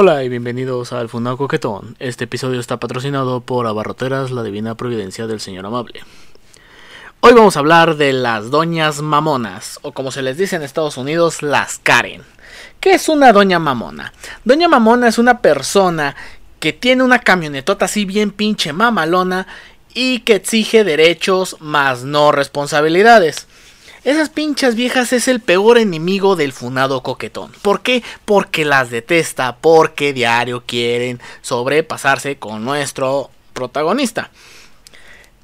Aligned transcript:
Hola 0.00 0.22
y 0.22 0.28
bienvenidos 0.28 0.92
al 0.92 1.08
Fundado 1.08 1.36
Coquetón. 1.36 1.96
Este 1.98 2.22
episodio 2.22 2.60
está 2.60 2.76
patrocinado 2.76 3.40
por 3.40 3.66
Abarroteras, 3.66 4.30
la 4.30 4.44
Divina 4.44 4.76
Providencia 4.76 5.26
del 5.26 5.40
Señor 5.40 5.66
Amable. 5.66 6.04
Hoy 7.18 7.32
vamos 7.32 7.56
a 7.56 7.58
hablar 7.58 7.96
de 7.96 8.12
las 8.12 8.52
doñas 8.52 9.02
mamonas, 9.02 9.80
o 9.82 9.90
como 9.90 10.12
se 10.12 10.22
les 10.22 10.38
dice 10.38 10.54
en 10.54 10.62
Estados 10.62 10.98
Unidos, 10.98 11.42
las 11.42 11.80
Karen. 11.80 12.22
¿Qué 12.78 12.92
es 12.92 13.08
una 13.08 13.32
doña 13.32 13.58
mamona? 13.58 14.12
Doña 14.44 14.68
mamona 14.68 15.08
es 15.08 15.18
una 15.18 15.40
persona 15.40 16.14
que 16.60 16.72
tiene 16.72 17.02
una 17.02 17.18
camionetota 17.18 17.86
así 17.86 18.04
bien 18.04 18.30
pinche 18.30 18.72
mamalona 18.72 19.48
y 19.94 20.20
que 20.20 20.36
exige 20.36 20.84
derechos 20.84 21.56
más 21.58 22.04
no 22.04 22.30
responsabilidades. 22.30 23.48
Esas 24.04 24.28
pinchas 24.28 24.74
viejas 24.74 25.12
es 25.12 25.28
el 25.28 25.40
peor 25.40 25.78
enemigo 25.78 26.36
del 26.36 26.52
funado 26.52 27.02
coquetón. 27.02 27.52
¿Por 27.62 27.82
qué? 27.82 28.02
Porque 28.24 28.64
las 28.64 28.90
detesta, 28.90 29.56
porque 29.56 30.12
diario 30.12 30.62
quieren 30.66 31.20
sobrepasarse 31.42 32.38
con 32.38 32.64
nuestro 32.64 33.30
protagonista. 33.52 34.30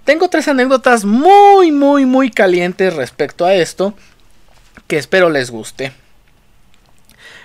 Tengo 0.05 0.28
tres 0.28 0.48
anécdotas 0.48 1.05
muy, 1.05 1.73
muy, 1.73 2.06
muy 2.06 2.30
calientes 2.30 2.95
respecto 2.95 3.45
a 3.45 3.55
esto, 3.55 3.95
que 4.86 4.98
espero 4.98 5.30
les 5.30 5.50
guste. 5.50 5.92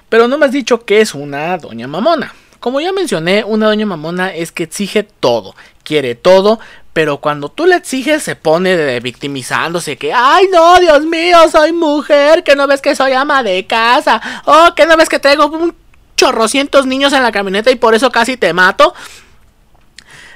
Pero 0.10 0.28
no 0.28 0.38
me 0.38 0.46
has 0.46 0.52
dicho 0.52 0.86
que 0.86 1.02
es 1.02 1.16
una 1.16 1.58
doña 1.58 1.88
mamona. 1.88 2.34
Como 2.60 2.82
ya 2.82 2.92
mencioné, 2.92 3.44
una 3.46 3.68
doña 3.68 3.86
mamona 3.86 4.36
es 4.36 4.52
que 4.52 4.64
exige 4.64 5.04
todo, 5.04 5.56
quiere 5.90 6.14
todo, 6.14 6.60
pero 6.94 7.18
cuando 7.18 7.50
tú 7.50 7.66
le 7.66 7.76
exiges 7.76 8.22
se 8.22 8.36
pone 8.36 8.78
de 8.78 9.00
victimizándose 9.00 9.98
que, 9.98 10.14
ay 10.14 10.48
no, 10.54 10.80
Dios 10.80 11.04
mío, 11.04 11.50
soy 11.52 11.74
mujer, 11.74 12.44
que 12.44 12.56
no 12.56 12.68
ves 12.68 12.80
que 12.80 12.96
soy 12.96 13.14
ama 13.14 13.42
de 13.42 13.66
casa, 13.66 14.22
oh, 14.46 14.76
que 14.76 14.86
no 14.86 14.96
ves 14.96 15.10
que 15.10 15.18
tengo 15.18 15.48
un 15.48 15.76
chorrocientos 16.16 16.86
niños 16.86 17.12
en 17.14 17.24
la 17.24 17.32
camioneta 17.32 17.72
y 17.72 17.76
por 17.76 17.96
eso 17.96 18.12
casi 18.12 18.38
te 18.38 18.54
mato. 18.54 18.94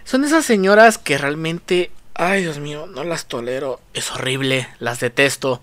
Son 0.06 0.24
esas 0.24 0.44
señoras 0.44 0.98
que 0.98 1.20
realmente, 1.20 1.92
ay 2.16 2.42
Dios 2.42 2.58
mío, 2.58 2.88
no 2.88 3.04
las 3.04 3.28
tolero, 3.28 3.80
es 3.94 4.10
horrible, 4.10 4.68
las 4.80 5.02
detesto. 5.02 5.62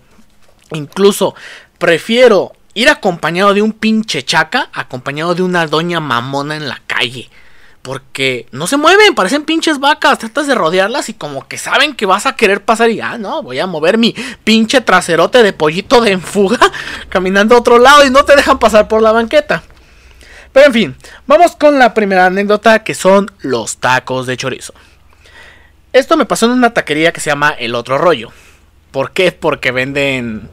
Incluso 0.71 1.35
prefiero 1.77 2.53
ir 2.75 2.87
acompañado 2.87 3.53
de 3.53 3.61
un 3.61 3.73
pinche 3.73 4.23
chaca, 4.23 4.69
acompañado 4.71 5.35
de 5.35 5.43
una 5.43 5.67
doña 5.67 5.99
mamona 5.99 6.55
en 6.55 6.69
la 6.69 6.81
calle. 6.87 7.29
Porque 7.81 8.45
no 8.51 8.67
se 8.67 8.77
mueven, 8.77 9.15
parecen 9.15 9.43
pinches 9.43 9.79
vacas. 9.79 10.19
Tratas 10.19 10.45
de 10.45 10.55
rodearlas 10.55 11.09
y 11.09 11.13
como 11.13 11.47
que 11.47 11.57
saben 11.57 11.95
que 11.95 12.05
vas 12.05 12.25
a 12.25 12.35
querer 12.35 12.63
pasar 12.63 12.89
y 12.91 13.01
ah, 13.01 13.17
no, 13.17 13.41
voy 13.41 13.59
a 13.59 13.65
mover 13.65 13.97
mi 13.97 14.13
pinche 14.43 14.81
traserote 14.81 15.41
de 15.41 15.53
pollito 15.53 16.01
de 16.01 16.11
enfuga 16.11 16.59
caminando 17.09 17.55
a 17.55 17.59
otro 17.59 17.79
lado 17.79 18.05
y 18.05 18.11
no 18.11 18.23
te 18.23 18.35
dejan 18.35 18.59
pasar 18.59 18.87
por 18.87 19.01
la 19.01 19.11
banqueta. 19.11 19.63
Pero 20.51 20.67
en 20.67 20.73
fin, 20.73 20.95
vamos 21.27 21.55
con 21.55 21.79
la 21.79 21.93
primera 21.93 22.25
anécdota 22.25 22.83
que 22.83 22.93
son 22.93 23.31
los 23.39 23.77
tacos 23.77 24.27
de 24.27 24.37
chorizo. 24.37 24.73
Esto 25.93 26.17
me 26.17 26.25
pasó 26.25 26.45
en 26.45 26.53
una 26.53 26.73
taquería 26.73 27.11
que 27.11 27.19
se 27.19 27.29
llama 27.29 27.49
El 27.49 27.75
Otro 27.75 27.97
Rollo. 27.97 28.31
¿Por 28.91 29.11
qué? 29.11 29.31
Porque 29.31 29.71
venden 29.71 30.49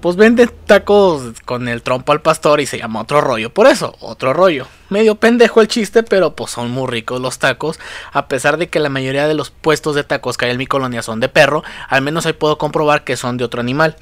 pues 0.00 0.16
venden 0.16 0.50
tacos 0.66 1.40
con 1.44 1.68
el 1.68 1.82
trompo 1.82 2.12
al 2.12 2.22
pastor 2.22 2.60
y 2.60 2.66
se 2.66 2.78
llama 2.78 3.00
otro 3.00 3.20
rollo. 3.20 3.52
Por 3.52 3.66
eso, 3.66 3.96
otro 4.00 4.32
rollo. 4.32 4.66
Medio 4.90 5.16
pendejo 5.16 5.60
el 5.60 5.68
chiste, 5.68 6.02
pero 6.02 6.36
pues 6.36 6.50
son 6.50 6.70
muy 6.70 6.86
ricos 6.88 7.20
los 7.20 7.38
tacos. 7.38 7.78
A 8.12 8.28
pesar 8.28 8.56
de 8.56 8.68
que 8.68 8.78
la 8.78 8.88
mayoría 8.88 9.26
de 9.26 9.34
los 9.34 9.50
puestos 9.50 9.94
de 9.94 10.04
tacos 10.04 10.36
que 10.36 10.46
hay 10.46 10.52
en 10.52 10.58
mi 10.58 10.66
colonia 10.66 11.02
son 11.02 11.20
de 11.20 11.28
perro, 11.28 11.64
al 11.88 12.02
menos 12.02 12.26
ahí 12.26 12.34
puedo 12.34 12.58
comprobar 12.58 13.04
que 13.04 13.16
son 13.16 13.36
de 13.36 13.44
otro 13.44 13.60
animal. 13.60 13.96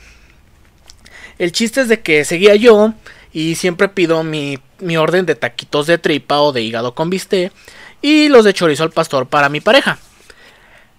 El 1.38 1.52
chiste 1.52 1.80
es 1.80 1.88
de 1.88 2.00
que 2.00 2.24
seguía 2.24 2.54
yo 2.54 2.94
y 3.32 3.56
siempre 3.56 3.88
pido 3.88 4.22
mi, 4.22 4.58
mi 4.78 4.96
orden 4.96 5.26
de 5.26 5.34
taquitos 5.34 5.86
de 5.86 5.98
tripa 5.98 6.40
o 6.40 6.52
de 6.52 6.62
hígado 6.62 6.94
con 6.94 7.10
bistec 7.10 7.52
y 8.02 8.28
los 8.28 8.44
de 8.44 8.54
chorizo 8.54 8.82
al 8.82 8.90
pastor 8.90 9.26
para 9.26 9.48
mi 9.48 9.60
pareja. 9.60 9.98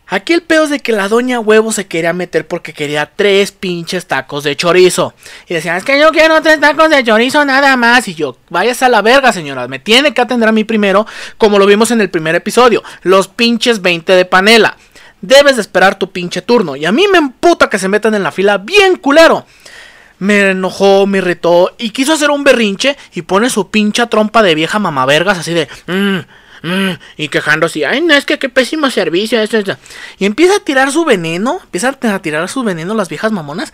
Aquí 0.08 0.34
el 0.34 0.44
pedo 0.44 0.66
es 0.66 0.70
de 0.70 0.80
que 0.80 0.92
la 0.92 1.08
doña 1.08 1.39
huevo 1.39 1.71
se 1.71 1.88
quería 1.88 2.14
meter 2.14 2.48
porque 2.48 2.73
quería 2.73 3.11
tres 3.16 3.52
pinches 3.52 4.05
tacos 4.05 4.43
de 4.43 4.55
chorizo. 4.55 5.16
Y 5.48 5.55
decían, 5.55 5.77
es 5.77 5.83
que 5.83 5.99
yo 5.99 6.11
quiero 6.11 6.42
tres 6.42 6.60
tacos 6.60 6.89
de 6.92 7.04
chorizo 7.04 7.43
nada 7.43 7.76
más. 7.76 8.08
Y 8.08 8.14
yo, 8.14 8.38
váyase 8.49 8.86
a 8.86 8.89
la 8.89 9.02
verga, 9.02 9.33
señora. 9.33 9.67
Me 9.67 9.80
tiene 9.80 10.14
que 10.14 10.21
atender 10.21 10.48
a 10.48 10.52
mí 10.52 10.64
primero, 10.64 11.08
como 11.38 11.58
lo 11.58 11.65
vimos 11.65 11.89
en 11.89 12.02
el 12.02 12.11
primer 12.11 12.36
episodio. 12.36 12.83
Los 13.02 13.27
pinches 13.27 13.82
20 13.82 14.14
de 14.14 14.26
panela. 14.26 14.77
Debes 15.21 15.55
de 15.55 15.64
esperar 15.64 15.98
tu 15.98 16.11
pinche 16.11 16.44
turno. 16.44 16.76
Y 16.76 16.86
a 16.86 16.92
mí 16.92 17.05
me 17.11 17.17
emputa 17.17 17.70
que 17.70 17.80
se 17.80 17.88
metan 17.88 18.14
en 18.14 18.21
la 18.21 18.32
fila 18.32 18.60
bien 18.60 18.98
culero. 18.98 19.48
Me 20.20 20.52
enojó, 20.52 21.08
me 21.08 21.17
irritó 21.17 21.73
y 21.80 21.89
quiso 21.89 22.14
hacer 22.14 22.30
un 22.30 22.44
berrinche 22.44 22.95
y 23.15 23.23
pone 23.23 23.49
su 23.49 23.70
pincha 23.70 24.08
trompa 24.08 24.44
de 24.44 24.55
vieja 24.55 24.77
mamavergas 24.77 25.39
así 25.39 25.54
de... 25.54 25.67
Mm, 25.88 26.20
y 27.17 27.27
quejándose, 27.30 27.86
ay, 27.86 28.02
no, 28.02 28.14
es 28.14 28.26
que 28.26 28.39
qué 28.39 28.49
pésimo 28.49 28.89
servicio, 28.89 29.39
esto, 29.39 29.58
esto. 29.58 29.77
Y 30.17 30.26
empieza 30.26 30.58
a 30.58 30.59
tirar 30.59 30.92
su 30.92 31.05
veneno, 31.05 31.59
empieza 31.64 31.89
a 31.89 32.20
tirar 32.20 32.48
su 32.49 32.64
veneno 32.64 32.93
las 32.93 33.09
viejas 33.09 33.31
mamonas. 33.31 33.73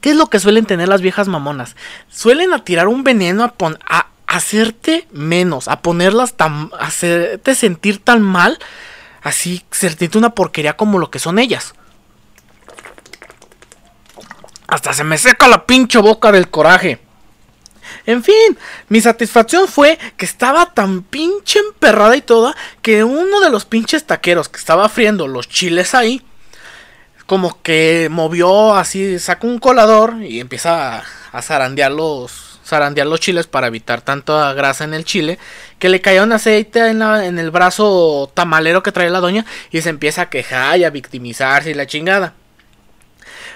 ¿Qué 0.00 0.10
es 0.10 0.16
lo 0.16 0.28
que 0.28 0.40
suelen 0.40 0.66
tener 0.66 0.88
las 0.88 1.00
viejas 1.00 1.28
mamonas? 1.28 1.76
Suelen 2.08 2.52
a 2.52 2.64
tirar 2.64 2.88
un 2.88 3.04
veneno 3.04 3.44
a, 3.44 3.54
a 3.86 4.06
hacerte 4.26 5.06
menos, 5.12 5.68
a 5.68 5.80
ponerlas 5.80 6.34
tan, 6.34 6.70
a 6.78 6.86
hacerte 6.86 7.54
sentir 7.54 8.02
tan 8.02 8.22
mal, 8.22 8.58
así 9.22 9.64
sentirte 9.70 10.18
una 10.18 10.30
porquería 10.30 10.76
como 10.76 10.98
lo 10.98 11.10
que 11.10 11.18
son 11.18 11.38
ellas. 11.38 11.74
Hasta 14.66 14.92
se 14.92 15.04
me 15.04 15.18
seca 15.18 15.46
la 15.46 15.66
pinche 15.66 15.98
boca 15.98 16.32
del 16.32 16.50
coraje. 16.50 17.03
En 18.06 18.22
fin, 18.22 18.58
mi 18.88 19.00
satisfacción 19.00 19.66
fue 19.66 19.98
que 20.16 20.26
estaba 20.26 20.74
tan 20.74 21.02
pinche 21.02 21.58
emperrada 21.58 22.16
y 22.16 22.20
toda 22.20 22.54
que 22.82 23.02
uno 23.02 23.40
de 23.40 23.50
los 23.50 23.64
pinches 23.64 24.04
taqueros 24.04 24.48
que 24.48 24.58
estaba 24.58 24.88
friendo 24.90 25.26
los 25.26 25.48
chiles 25.48 25.94
ahí, 25.94 26.22
como 27.26 27.62
que 27.62 28.08
movió 28.10 28.74
así, 28.74 29.18
sacó 29.18 29.46
un 29.46 29.58
colador 29.58 30.22
y 30.22 30.40
empieza 30.40 31.02
a, 31.32 31.42
zarandear 31.42 31.92
los, 31.92 32.60
zarandear 32.66 33.06
los 33.06 33.20
chiles 33.20 33.46
para 33.46 33.68
evitar 33.68 34.02
tanta 34.02 34.52
grasa 34.52 34.84
en 34.84 34.92
el 34.92 35.06
chile, 35.06 35.38
que 35.78 35.88
le 35.88 36.02
cayó 36.02 36.24
un 36.24 36.32
aceite 36.32 36.86
en, 36.88 37.00
en 37.00 37.38
el 37.38 37.50
brazo 37.50 38.30
tamalero 38.34 38.82
que 38.82 38.92
trae 38.92 39.08
la 39.08 39.20
doña 39.20 39.46
y 39.70 39.80
se 39.80 39.88
empieza 39.88 40.22
a 40.22 40.30
quejar 40.30 40.78
y 40.78 40.84
a 40.84 40.90
victimizarse 40.90 41.70
y 41.70 41.74
la 41.74 41.86
chingada. 41.86 42.34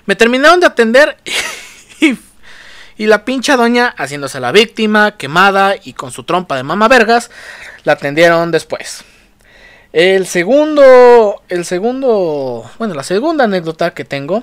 Me 0.06 0.16
terminaron 0.16 0.58
de 0.58 0.66
atender 0.66 1.18
y 2.00 2.16
y 2.98 3.06
la 3.06 3.24
pincha 3.24 3.56
doña, 3.56 3.94
haciéndose 3.96 4.40
la 4.40 4.52
víctima, 4.52 5.12
quemada 5.12 5.76
y 5.82 5.92
con 5.92 6.10
su 6.10 6.24
trompa 6.24 6.56
de 6.56 6.64
mama 6.64 6.88
vergas, 6.88 7.30
la 7.84 7.92
atendieron 7.92 8.50
después. 8.50 9.04
El 9.92 10.26
segundo, 10.26 11.40
el 11.48 11.64
segundo, 11.64 12.68
bueno, 12.78 12.94
la 12.94 13.04
segunda 13.04 13.44
anécdota 13.44 13.94
que 13.94 14.04
tengo, 14.04 14.42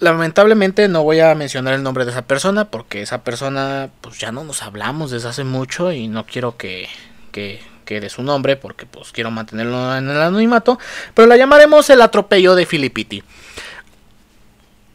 lamentablemente 0.00 0.88
no 0.88 1.04
voy 1.04 1.20
a 1.20 1.34
mencionar 1.34 1.74
el 1.74 1.82
nombre 1.82 2.06
de 2.06 2.10
esa 2.10 2.22
persona 2.22 2.64
porque 2.64 3.02
esa 3.02 3.22
persona, 3.22 3.90
pues 4.00 4.18
ya 4.18 4.32
no 4.32 4.44
nos 4.44 4.62
hablamos 4.62 5.10
desde 5.10 5.28
hace 5.28 5.44
mucho 5.44 5.92
y 5.92 6.08
no 6.08 6.24
quiero 6.24 6.56
que, 6.56 6.88
que 7.32 7.60
quede 7.84 8.08
su 8.08 8.22
nombre 8.22 8.56
porque 8.56 8.86
pues 8.86 9.12
quiero 9.12 9.30
mantenerlo 9.30 9.94
en 9.94 10.08
el 10.08 10.20
anonimato, 10.20 10.78
pero 11.14 11.28
la 11.28 11.36
llamaremos 11.36 11.88
el 11.90 12.00
atropello 12.00 12.54
de 12.54 12.66
Filipiti 12.66 13.22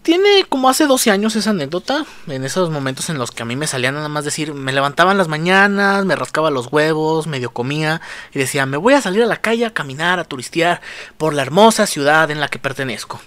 tiene 0.03 0.45
como 0.47 0.69
hace 0.69 0.85
12 0.85 1.09
años 1.09 1.35
esa 1.35 1.51
anécdota, 1.51 2.05
en 2.27 2.43
esos 2.43 2.69
momentos 2.69 3.09
en 3.09 3.17
los 3.17 3.31
que 3.31 3.43
a 3.43 3.45
mí 3.45 3.55
me 3.55 3.67
salía 3.67 3.91
nada 3.91 4.09
más 4.09 4.25
decir, 4.25 4.53
me 4.53 4.73
levantaban 4.73 5.17
las 5.17 5.29
mañanas, 5.29 6.05
me 6.05 6.15
rascaba 6.15 6.51
los 6.51 6.67
huevos, 6.71 7.25
medio 7.25 7.51
comía 7.51 8.01
y 8.33 8.39
decía, 8.39 8.65
me 8.65 8.77
voy 8.77 8.93
a 8.93 9.01
salir 9.01 9.23
a 9.23 9.27
la 9.27 9.41
calle 9.41 9.65
a 9.65 9.73
caminar, 9.73 10.19
a 10.19 10.25
turistear 10.25 10.81
por 11.17 11.33
la 11.33 11.41
hermosa 11.41 11.87
ciudad 11.87 12.29
en 12.29 12.41
la 12.41 12.49
que 12.49 12.59
pertenezco. 12.59 13.21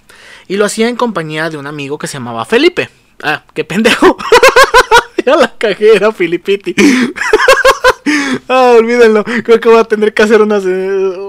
Y 0.47 0.57
lo 0.57 0.65
hacía 0.65 0.87
en 0.87 0.95
compañía 0.95 1.49
de 1.49 1.57
un 1.57 1.67
amigo 1.67 1.97
que 1.97 2.07
se 2.07 2.13
llamaba 2.13 2.45
Felipe. 2.45 2.89
Ah, 3.23 3.43
qué 3.53 3.63
pendejo. 3.63 4.15
ya 5.25 5.35
la 5.35 5.57
cagué, 5.57 5.95
era 5.95 6.11
Filipiti. 6.11 6.75
ah, 8.47 8.75
olvídenlo. 8.77 9.23
Creo 9.23 9.59
que 9.59 9.69
voy 9.69 9.79
a 9.79 9.83
tener 9.83 10.13
que 10.13 10.23
hacer 10.23 10.41
una. 10.41 10.59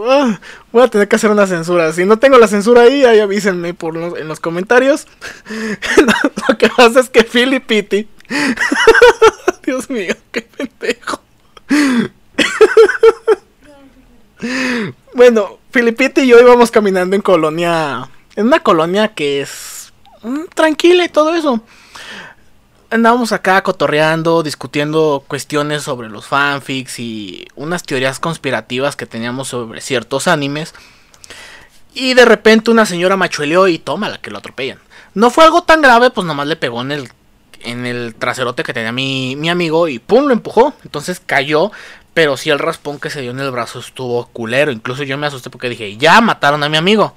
Ah, 0.09 0.41
voy 0.73 0.83
a 0.83 0.89
tener 0.89 1.09
que 1.09 1.17
hacer 1.17 1.31
una 1.31 1.47
censura. 1.47 1.93
Si 1.93 2.05
no 2.05 2.19
tengo 2.19 2.39
la 2.39 2.49
censura 2.49 2.83
ahí, 2.83 3.05
ahí 3.05 3.21
avísenme 3.21 3.75
por 3.75 3.97
en 3.97 4.29
los 4.29 4.41
comentarios. 4.41 5.07
Lo 6.49 6.59
que 6.59 6.69
pasa 6.69 7.01
es 7.01 7.11
que 7.11 7.25
Filipiti. 7.25 8.09
Dios 9.65 9.91
mío, 9.91 10.15
qué 10.33 10.43
pendejo. 10.43 11.23
bueno, 15.15 15.59
Filipiti 15.71 16.23
y 16.23 16.29
yo 16.29 16.41
íbamos 16.41 16.71
caminando 16.71 17.17
en 17.17 17.23
colonia. 17.23 18.09
En 18.37 18.47
una 18.47 18.61
colonia 18.61 19.09
que 19.09 19.41
es 19.41 19.93
mm, 20.23 20.45
tranquila 20.55 21.05
y 21.05 21.09
todo 21.09 21.35
eso 21.35 21.63
andábamos 22.91 23.33
acá 23.33 23.63
cotorreando, 23.63 24.43
discutiendo 24.43 25.25
cuestiones 25.27 25.83
sobre 25.83 26.09
los 26.09 26.27
fanfics 26.27 26.99
y 26.99 27.47
unas 27.55 27.83
teorías 27.83 28.19
conspirativas 28.21 28.97
que 28.97 29.07
teníamos 29.07 29.49
sobre 29.49 29.81
ciertos 29.81 30.29
animes. 30.29 30.75
Y 31.95 32.15
de 32.15 32.25
repente 32.25 32.71
una 32.71 32.87
señora 32.87 33.17
machueleó 33.17 33.69
y 33.69 33.79
toma 33.79 34.09
la 34.09 34.19
que 34.19 34.31
lo 34.31 34.39
atropellan. 34.39 34.79
No 35.15 35.31
fue 35.31 35.45
algo 35.45 35.63
tan 35.63 35.83
grave, 35.83 36.11
pues 36.11 36.27
nomás 36.27 36.47
le 36.47 36.57
pegó 36.57 36.83
en 36.83 36.93
el, 36.93 37.09
en 37.61 37.87
el 37.87 38.15
traserote 38.15 38.63
que 38.63 38.73
tenía 38.73 38.93
mi, 38.93 39.37
mi 39.37 39.49
amigo 39.51 39.89
y 39.89 39.99
¡pum! 39.99 40.27
lo 40.27 40.33
empujó. 40.33 40.75
Entonces 40.85 41.21
cayó, 41.25 41.73
pero 42.15 42.37
sí 42.37 42.51
el 42.51 42.59
raspón 42.59 43.01
que 43.01 43.11
se 43.11 43.21
dio 43.21 43.33
en 43.33 43.41
el 43.41 43.51
brazo 43.51 43.81
estuvo 43.81 44.27
culero. 44.27 44.71
Incluso 44.71 45.03
yo 45.03 45.19
me 45.19 45.27
asusté 45.27 45.51
porque 45.51 45.69
dije, 45.69 45.97
ya 45.97 46.21
mataron 46.21 46.63
a 46.63 46.69
mi 46.69 46.77
amigo. 46.77 47.15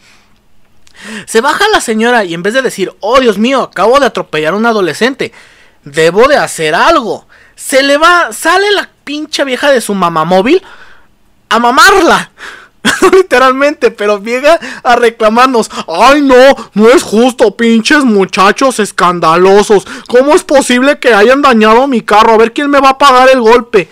Se 1.26 1.42
baja 1.42 1.66
la 1.72 1.82
señora 1.82 2.24
y 2.26 2.34
en 2.34 2.44
vez 2.44 2.54
de 2.54 2.62
decir, 2.62 2.94
oh 3.00 3.20
Dios 3.20 3.38
mío, 3.38 3.64
acabo 3.64 4.00
de 4.00 4.06
atropellar 4.06 4.54
a 4.54 4.58
un 4.58 4.66
adolescente, 4.66 5.32
debo 5.84 6.28
de 6.28 6.38
hacer 6.38 6.76
algo. 6.76 7.28
Se 7.56 7.84
le 7.84 7.98
va, 7.98 8.32
sale 8.34 8.72
la 8.72 8.90
pincha 9.04 9.44
vieja 9.44 9.72
de 9.72 9.82
su 9.82 9.94
mamamóvil 9.94 10.64
a 11.50 11.60
mamarla. 11.60 12.32
Literalmente, 13.12 13.92
pero 13.92 14.22
llega 14.22 14.60
a 14.84 14.96
reclamarnos. 14.96 15.70
Ay, 15.88 16.22
no, 16.22 16.56
no 16.74 16.90
es 16.90 17.04
justo, 17.04 17.56
pinches 17.56 18.04
muchachos 18.04 18.80
escandalosos. 18.80 19.86
¿Cómo 20.08 20.34
es 20.34 20.44
posible 20.44 21.00
que 21.00 21.14
hayan 21.14 21.42
dañado 21.42 21.88
mi 21.88 22.02
carro? 22.02 22.34
A 22.34 22.38
ver 22.38 22.54
quién 22.54 22.70
me 22.70 22.80
va 22.80 22.90
a 22.90 22.98
pagar 22.98 23.30
el 23.30 23.42
golpe. 23.42 23.90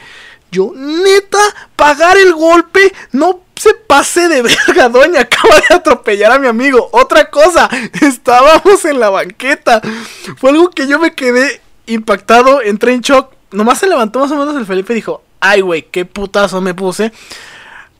Yo, 0.51 0.71
neta, 0.75 1.37
pagar 1.75 2.17
el 2.17 2.33
golpe, 2.33 2.91
no 3.11 3.41
se 3.55 3.73
pase 3.75 4.27
de 4.27 4.41
verga, 4.67 4.89
doña. 4.89 5.21
Acaba 5.21 5.55
de 5.69 5.75
atropellar 5.75 6.31
a 6.31 6.39
mi 6.39 6.47
amigo. 6.47 6.89
Otra 6.91 7.29
cosa, 7.29 7.69
estábamos 8.01 8.85
en 8.85 8.99
la 8.99 9.09
banqueta. 9.09 9.81
Fue 10.37 10.49
algo 10.49 10.71
que 10.71 10.87
yo 10.87 10.97
me 10.97 11.13
quedé 11.13 11.61
impactado, 11.93 12.61
entré 12.61 12.93
en 12.93 13.01
shock. 13.01 13.33
Nomás 13.51 13.79
se 13.79 13.87
levantó 13.87 14.19
más 14.19 14.31
o 14.31 14.35
menos 14.35 14.55
el 14.55 14.65
Felipe 14.65 14.93
y 14.93 14.97
dijo, 14.97 15.23
ay, 15.39 15.61
güey, 15.61 15.83
qué 15.83 16.05
putazo 16.05 16.61
me 16.61 16.73
puse. 16.73 17.11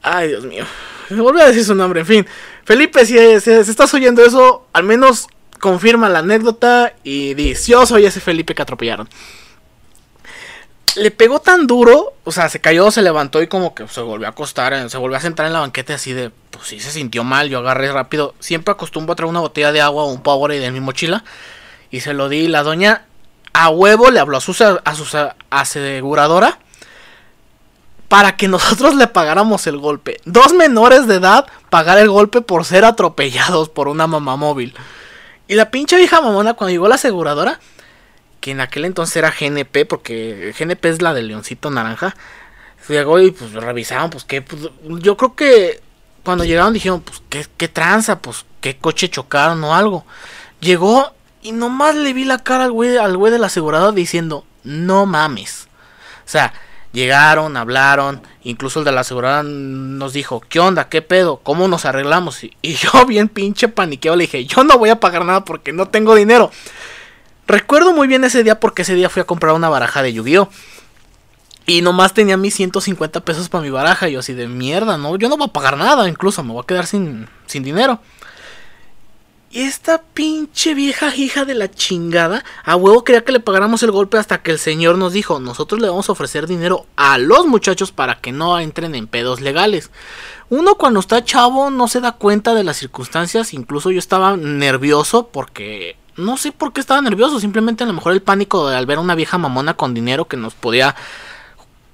Ay, 0.02 0.30
Dios 0.30 0.46
mío. 0.46 0.66
Volví 1.10 1.42
a 1.42 1.48
decir 1.48 1.66
su 1.66 1.76
nombre, 1.76 2.02
en 2.02 2.06
fin. 2.06 2.28
Felipe, 2.66 3.06
si, 3.06 3.18
estás 3.18 3.94
oyendo 3.94 4.24
eso, 4.24 4.68
al 4.74 4.84
menos 4.84 5.28
confirma 5.60 6.08
la 6.08 6.20
anécdota 6.20 6.94
y 7.04 7.34
dice, 7.34 7.72
yo 7.72 7.86
soy 7.86 8.06
ese 8.06 8.20
Felipe 8.20 8.54
que 8.54 8.62
atropellaron. 8.62 9.10
Le 10.96 11.12
pegó 11.12 11.40
tan 11.40 11.68
duro, 11.68 12.14
o 12.24 12.32
sea, 12.32 12.50
se 12.50 12.62
cayó, 12.62 12.92
se 12.92 13.02
levantó 13.02 13.42
y 13.42 13.48
como 13.48 13.76
que 13.76 13.88
se 13.88 14.02
volvió 14.02 14.28
a 14.28 14.32
acostar, 14.32 14.90
se 14.90 14.98
volvió 14.98 15.18
a 15.18 15.22
sentar 15.22 15.46
en 15.46 15.54
la 15.54 15.60
banqueta 15.60 15.96
así 15.96 16.14
de, 16.14 16.32
pues 16.52 16.68
sí 16.68 16.80
se 16.80 16.92
sintió 16.92 17.24
mal, 17.24 17.50
yo 17.50 17.60
agarré 17.60 17.92
rápido. 17.92 18.34
Siempre 18.40 18.72
acostumbro 18.72 19.14
a 19.14 19.16
traer 19.16 19.30
una 19.30 19.40
botella 19.40 19.72
de 19.72 19.82
agua 19.82 20.04
o 20.04 20.12
un 20.12 20.22
Powerade 20.22 20.66
en 20.66 20.74
mi 20.74 20.80
mochila 20.80 21.24
y 21.92 22.02
se 22.02 22.14
lo 22.14 22.30
di. 22.30 22.48
La 22.48 22.64
doña 22.64 23.06
a 23.54 23.70
huevo 23.70 24.12
le 24.12 24.20
habló 24.20 24.38
a 24.38 24.42
su, 24.42 24.52
a 24.52 24.96
su 24.96 25.18
aseguradora 25.50 26.60
para 28.08 28.36
que 28.36 28.48
nosotros 28.50 28.96
le 28.96 29.08
pagáramos 29.08 29.68
el 29.68 29.78
golpe. 29.78 30.20
Dos 30.26 30.54
menores 30.54 31.08
de 31.08 31.16
edad 31.16 31.48
pagar 31.70 31.98
el 31.98 32.10
golpe 32.10 32.42
por 32.42 32.66
ser 32.66 32.84
atropellados 32.84 33.70
por 33.70 33.88
una 33.88 34.08
mamá 34.08 34.36
móvil. 34.36 34.76
Y 35.48 35.56
la 35.56 35.72
pinche 35.72 35.98
vieja 35.98 36.22
mamona 36.22 36.54
cuando 36.54 36.72
llegó 36.72 36.88
la 36.88 36.96
aseguradora, 36.96 37.60
que 38.40 38.52
en 38.52 38.62
aquel 38.62 38.86
entonces 38.86 39.16
era 39.16 39.32
GNP, 39.32 39.86
porque 39.86 40.54
GNP 40.58 40.86
es 40.90 41.02
la 41.02 41.14
del 41.14 41.28
leoncito 41.28 41.72
naranja, 41.72 42.16
llegó 42.88 43.20
y 43.20 43.32
pues 43.32 43.54
revisaron, 43.54 44.10
pues 44.10 44.24
que, 44.26 44.42
pues, 44.42 44.70
yo 44.84 45.18
creo 45.18 45.36
que 45.36 45.82
cuando 46.24 46.44
llegaron 46.44 46.74
dijeron, 46.74 47.02
pues 47.02 47.22
qué, 47.30 47.46
qué 47.58 47.68
tranza, 47.68 48.20
pues 48.20 48.46
qué 48.62 48.78
coche 48.78 49.10
chocaron 49.10 49.64
o 49.64 49.74
algo. 49.74 50.06
Llegó 50.60 51.14
y 51.42 51.52
nomás 51.52 51.96
le 51.96 52.14
vi 52.14 52.26
la 52.26 52.40
cara 52.40 52.66
al 52.66 52.72
güey, 52.72 52.98
al 52.98 53.18
güey 53.18 53.32
de 53.32 53.40
la 53.40 53.48
aseguradora 53.48 53.92
diciendo, 53.92 54.46
no 54.64 55.06
mames. 55.06 55.68
O 56.26 56.30
sea, 56.30 56.54
Llegaron, 56.92 57.56
hablaron, 57.56 58.22
incluso 58.42 58.80
el 58.80 58.86
de 58.86 58.92
la 58.92 59.04
seguridad 59.04 59.44
nos 59.44 60.12
dijo, 60.14 60.42
¿qué 60.50 60.60
onda? 60.60 60.90
¿Qué 60.90 61.04
pedo? 61.04 61.38
¿Cómo 61.38 61.68
nos 61.68 61.86
arreglamos? 61.86 62.44
Y, 62.44 62.74
yo 62.74 63.06
bien 63.08 63.30
pinche 63.30 63.68
paniqueo 63.68 64.16
le 64.16 64.24
dije, 64.24 64.46
yo 64.46 64.64
no 64.64 64.78
voy 64.78 64.90
a 64.90 65.00
pagar 65.00 65.24
nada 65.24 65.46
porque 65.46 65.72
no 65.72 65.88
tengo 65.88 66.16
dinero. 66.16 66.50
Recuerdo 67.46 67.94
muy 67.94 68.08
bien 68.08 68.24
ese 68.24 68.44
día 68.44 68.60
porque 68.60 68.82
ese 68.82 68.96
día 68.96 69.10
fui 69.10 69.22
a 69.22 69.26
comprar 69.26 69.54
una 69.54 69.70
baraja 69.70 70.02
de 70.02 70.14
Yu-Gi-Oh! 70.14 70.50
Y 71.68 71.84
nomás 71.84 72.16
tenía 72.16 72.38
mis 72.38 72.56
150 72.56 73.20
pesos 73.20 73.50
para 73.50 73.62
mi 73.62 73.70
baraja. 73.70 74.10
Y 74.10 74.14
yo 74.14 74.20
así 74.22 74.34
de 74.34 74.48
mierda, 74.48 74.98
no, 74.98 75.16
yo 75.18 75.30
no 75.30 75.38
voy 75.38 75.48
a 75.48 75.54
pagar 75.54 75.78
nada, 75.78 76.10
incluso 76.10 76.44
me 76.44 76.54
voy 76.54 76.64
a 76.64 76.66
quedar 76.66 76.88
sin, 76.88 77.28
sin 77.46 77.62
dinero. 77.62 78.00
Y 79.52 79.62
esta 79.62 80.04
pinche 80.14 80.76
vieja 80.76 81.16
hija 81.16 81.44
de 81.44 81.56
la 81.56 81.72
chingada, 81.72 82.44
a 82.64 82.76
huevo 82.76 83.04
quería 83.04 83.24
que 83.24 83.32
le 83.32 83.40
pagáramos 83.40 83.82
el 83.82 83.90
golpe 83.90 84.20
hasta 84.20 84.44
que 84.44 84.52
el 84.52 84.60
señor 84.60 85.00
nos 85.00 85.12
dijo, 85.12 85.40
nosotros 85.40 85.82
le 85.82 85.90
vamos 85.90 86.08
a 86.08 86.12
ofrecer 86.12 86.46
dinero 86.46 86.86
a 86.96 87.18
los 87.18 87.48
muchachos 87.48 87.92
para 87.92 88.22
que 88.22 88.32
no 88.32 88.60
entren 88.60 88.94
en 88.94 89.08
pedos 89.08 89.42
legales. 89.42 89.90
Uno 90.50 90.76
cuando 90.76 91.00
está 91.00 91.24
chavo 91.24 91.72
no 91.72 91.88
se 91.88 92.00
da 92.00 92.12
cuenta 92.12 92.54
de 92.54 92.64
las 92.64 92.78
circunstancias, 92.78 93.56
incluso 93.56 93.90
yo 93.90 93.98
estaba 94.00 94.38
nervioso 94.38 95.30
porque... 95.30 95.98
No 96.16 96.36
sé 96.36 96.52
por 96.52 96.74
qué 96.74 96.82
estaba 96.82 97.02
nervioso, 97.02 97.40
simplemente 97.40 97.84
a 97.84 97.88
lo 97.88 97.94
mejor 97.94 98.12
el 98.12 98.22
pánico 98.22 98.70
de 98.70 98.76
al 98.76 98.86
ver 98.86 98.98
a 98.98 99.02
una 99.02 99.16
vieja 99.16 99.38
mamona 99.38 99.74
con 99.74 99.96
dinero 99.96 100.26
que 100.26 100.38
nos 100.38 100.54
podía... 100.54 100.96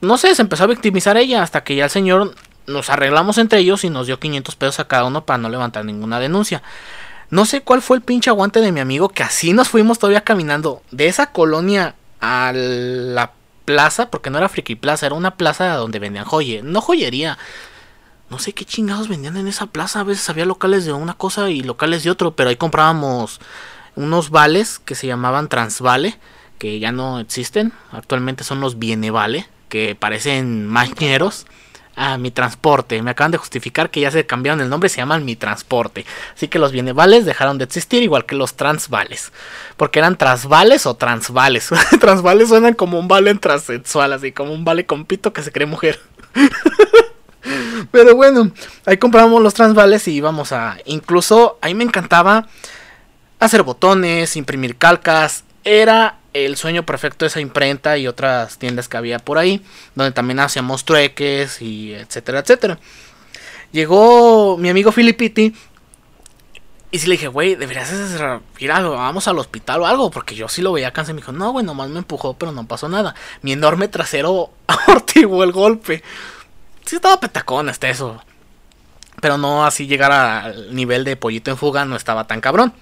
No 0.01 0.17
sé, 0.17 0.35
se 0.35 0.41
empezó 0.41 0.65
a 0.65 0.67
victimizar 0.67 1.15
ella 1.15 1.41
hasta 1.41 1.63
que 1.63 1.75
ya 1.75 1.85
el 1.85 1.89
señor 1.89 2.33
nos 2.67 2.89
arreglamos 2.89 3.37
entre 3.37 3.59
ellos 3.59 3.83
y 3.83 3.89
nos 3.89 4.07
dio 4.07 4.19
500 4.19 4.55
pesos 4.55 4.79
a 4.79 4.87
cada 4.87 5.05
uno 5.05 5.25
para 5.25 5.37
no 5.37 5.47
levantar 5.47 5.85
ninguna 5.85 6.19
denuncia. 6.19 6.63
No 7.35 7.43
sé 7.43 7.59
cuál 7.59 7.81
fue 7.81 7.97
el 7.97 8.01
pinche 8.01 8.29
aguante 8.29 8.61
de 8.61 8.71
mi 8.71 8.79
amigo 8.79 9.09
que 9.09 9.21
así 9.21 9.51
nos 9.51 9.67
fuimos 9.67 9.99
todavía 9.99 10.21
caminando 10.21 10.81
de 10.91 11.07
esa 11.07 11.33
colonia 11.33 11.95
a 12.21 12.53
la 12.53 13.33
plaza, 13.65 14.09
porque 14.09 14.29
no 14.29 14.37
era 14.37 14.47
Friki 14.47 14.75
Plaza, 14.75 15.07
era 15.07 15.15
una 15.15 15.35
plaza 15.35 15.75
donde 15.75 15.99
vendían 15.99 16.23
joye, 16.23 16.61
no 16.63 16.79
joyería. 16.79 17.37
No 18.29 18.39
sé 18.39 18.53
qué 18.53 18.63
chingados 18.63 19.09
vendían 19.09 19.35
en 19.35 19.49
esa 19.49 19.65
plaza, 19.65 19.99
a 19.99 20.03
veces 20.05 20.29
había 20.29 20.45
locales 20.45 20.85
de 20.85 20.93
una 20.93 21.13
cosa 21.13 21.49
y 21.49 21.59
locales 21.59 22.05
de 22.05 22.11
otro, 22.11 22.37
pero 22.37 22.51
ahí 22.51 22.55
comprábamos 22.55 23.41
unos 23.97 24.29
vales 24.29 24.79
que 24.79 24.95
se 24.95 25.07
llamaban 25.07 25.49
Transvale, 25.49 26.17
que 26.57 26.79
ya 26.79 26.93
no 26.93 27.19
existen, 27.19 27.73
actualmente 27.91 28.45
son 28.45 28.61
los 28.61 28.79
Bienevale, 28.79 29.45
que 29.67 29.93
parecen 29.93 30.67
mañeros. 30.67 31.47
Ah, 31.95 32.17
mi 32.17 32.29
transporte. 32.29 33.01
Me 33.01 33.11
acaban 33.11 33.31
de 33.31 33.37
justificar 33.37 33.89
que 33.89 34.01
ya 34.01 34.11
se 34.11 34.25
cambiaron 34.25 34.59
el 34.59 34.69
nombre, 34.69 34.89
se 34.89 34.97
llaman 34.97 35.23
mi 35.23 35.35
transporte. 35.35 36.05
Así 36.35 36.49
que 36.49 36.59
los 36.59 36.71
bienevales 36.73 37.25
dejaron 37.25 37.57
de 37.57 37.63
existir, 37.63 38.03
igual 38.03 38.25
que 38.25 38.35
los 38.35 38.55
transvales. 38.55 39.31
Porque 39.77 39.99
eran 39.99 40.17
transvales 40.17 40.85
o 40.85 40.95
transvales. 40.95 41.69
transvales 41.99 42.49
suenan 42.49 42.73
como 42.73 42.99
un 42.99 43.07
vale 43.07 43.33
transexual, 43.35 44.11
así 44.11 44.33
como 44.33 44.53
un 44.53 44.65
vale 44.65 44.85
con 44.85 45.05
pito 45.05 45.31
que 45.31 45.41
se 45.41 45.51
cree 45.51 45.67
mujer. 45.67 45.99
Pero 47.91 48.15
bueno, 48.15 48.51
ahí 48.85 48.97
compramos 48.97 49.41
los 49.41 49.53
transvales 49.53 50.07
y 50.07 50.15
íbamos 50.15 50.51
a. 50.51 50.77
Incluso 50.85 51.57
ahí 51.61 51.75
me 51.75 51.83
encantaba 51.83 52.47
hacer 53.39 53.63
botones, 53.63 54.35
imprimir 54.35 54.75
calcas. 54.77 55.43
Era 55.63 56.17
el 56.35 56.57
sueño 56.57 56.85
perfecto 56.85 57.23
de 57.23 57.27
esa 57.27 57.39
imprenta 57.39 57.97
y 57.97 58.07
otras 58.07 58.57
tiendas 58.57 58.89
que 58.89 58.97
había 58.97 59.19
por 59.19 59.37
ahí, 59.37 59.63
donde 59.95 60.11
también 60.11 60.41
hacíamos 60.41 60.83
trueques 60.83 61.61
y 61.61 61.93
etcétera, 61.93 62.39
etcétera. 62.39 62.77
Llegó 63.71 64.57
mi 64.57 64.69
amigo 64.69 64.91
Filipiti 64.91 65.55
y 66.91 66.99
sí 66.99 67.07
le 67.07 67.13
dije, 67.13 67.29
güey, 67.29 67.55
deberías 67.55 67.89
ir 68.59 68.71
algo, 68.71 68.95
vamos 68.95 69.29
al 69.29 69.39
hospital 69.39 69.81
o 69.81 69.87
algo, 69.87 70.11
porque 70.11 70.35
yo 70.35 70.49
sí 70.49 70.61
lo 70.61 70.73
veía 70.73 70.91
cansado 70.91 71.13
y 71.13 71.15
me 71.15 71.21
dijo, 71.21 71.31
no, 71.31 71.51
güey, 71.51 71.65
nomás 71.65 71.89
me 71.89 71.99
empujó, 71.99 72.33
pero 72.33 72.51
no 72.51 72.67
pasó 72.67 72.89
nada. 72.89 73.15
Mi 73.41 73.53
enorme 73.53 73.87
trasero 73.87 74.51
amortiguó 74.67 75.45
el 75.45 75.53
golpe. 75.53 76.03
Sí 76.85 76.97
estaba 76.97 77.19
petacón 77.21 77.69
hasta 77.69 77.89
eso. 77.89 78.21
Pero 79.21 79.37
no 79.37 79.65
así 79.65 79.87
llegar 79.87 80.11
al 80.11 80.75
nivel 80.75 81.05
de 81.05 81.15
pollito 81.15 81.49
en 81.49 81.55
fuga, 81.55 81.85
no 81.85 81.95
estaba 81.95 82.27
tan 82.27 82.41
cabrón 82.41 82.73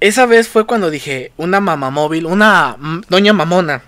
esa 0.00 0.26
vez 0.26 0.48
fue 0.48 0.66
cuando 0.66 0.90
dije, 0.90 1.32
una 1.36 1.60
mamá 1.60 1.90
móvil, 1.90 2.26
una 2.26 2.76
doña 3.08 3.32
mamona 3.32 3.82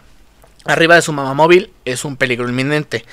arriba 0.64 0.94
de 0.94 1.02
su 1.02 1.12
mamá 1.12 1.34
móvil 1.34 1.72
es 1.84 2.04
un 2.04 2.16
peligro 2.16 2.48
inminente. 2.48 3.04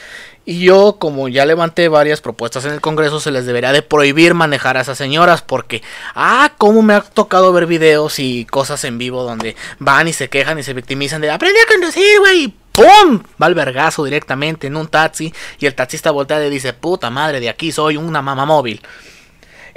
Y 0.46 0.60
yo, 0.60 0.96
como 0.98 1.27
ya 1.27 1.46
levanté 1.46 1.89
varias 1.89 2.22
propuestas 2.22 2.63
en 2.63 2.72
el 2.72 2.80
Congreso, 2.80 3.20
se 3.20 3.32
les 3.32 3.46
debería 3.46 3.74
de 3.74 3.82
prohibir 3.82 4.34
manejar 4.34 4.77
a 4.77 4.82
esas 4.82 4.98
señoras. 4.98 5.42
Porque, 5.42 5.84
ah, 6.16 6.54
cómo 6.58 6.82
me 6.82 6.94
ha 6.94 7.01
tocado 7.01 7.51
ver 7.51 7.66
videos 7.66 8.18
y 8.20 8.46
cosas 8.46 8.86
en 8.86 8.98
vivo 8.98 9.24
donde 9.24 9.58
van 9.80 10.08
y 10.08 10.13
se 10.13 10.30
quejan 10.30 10.58
y 10.58 10.63
se 10.63 10.74
victimizan 10.74 11.20
de 11.20 11.32
aprendí 11.32 11.60
a 11.60 11.74
conducir, 11.74 12.20
güey. 12.20 12.54
¡Pum! 12.72 13.24
Va 13.42 13.48
al 13.48 13.56
vergazo 13.56 14.06
directamente 14.06 14.68
en 14.68 14.77
un 14.77 14.88
taxi. 14.88 15.34
Y 15.60 15.66
el 15.66 15.75
taxista 15.75 16.12
voltea 16.12 16.46
y 16.46 16.50
dice, 16.50 16.72
puta 16.72 17.10
madre, 17.10 17.42
de 17.42 17.50
aquí 17.50 17.74
soy 17.74 17.98
una 17.98 18.22
mamá 18.22 18.46
móvil. 18.46 18.82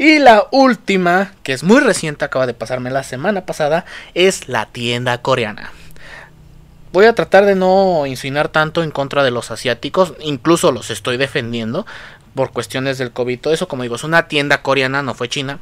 Y 0.00 0.18
la 0.18 0.48
última, 0.50 1.34
que 1.42 1.52
es 1.52 1.62
muy 1.62 1.78
reciente, 1.78 2.24
acaba 2.24 2.46
de 2.46 2.54
pasarme 2.54 2.90
la 2.90 3.02
semana 3.02 3.44
pasada, 3.44 3.84
es 4.14 4.48
la 4.48 4.64
tienda 4.64 5.20
coreana. 5.20 5.72
Voy 6.90 7.04
a 7.04 7.14
tratar 7.14 7.44
de 7.44 7.54
no 7.54 8.06
insinuar 8.06 8.48
tanto 8.48 8.82
en 8.82 8.92
contra 8.92 9.22
de 9.24 9.30
los 9.30 9.50
asiáticos, 9.50 10.14
incluso 10.20 10.72
los 10.72 10.88
estoy 10.88 11.18
defendiendo 11.18 11.84
por 12.34 12.50
cuestiones 12.50 12.96
del 12.96 13.12
COVID. 13.12 13.40
Todo 13.40 13.52
eso, 13.52 13.68
como 13.68 13.82
digo, 13.82 13.96
es 13.96 14.02
una 14.02 14.26
tienda 14.26 14.62
coreana, 14.62 15.02
no 15.02 15.12
fue 15.12 15.28
china. 15.28 15.58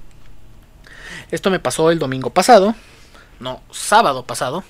Esto 1.32 1.50
me 1.50 1.58
pasó 1.58 1.90
el 1.90 1.98
domingo 1.98 2.30
pasado, 2.30 2.76
no, 3.40 3.60
sábado 3.72 4.24
pasado. 4.24 4.62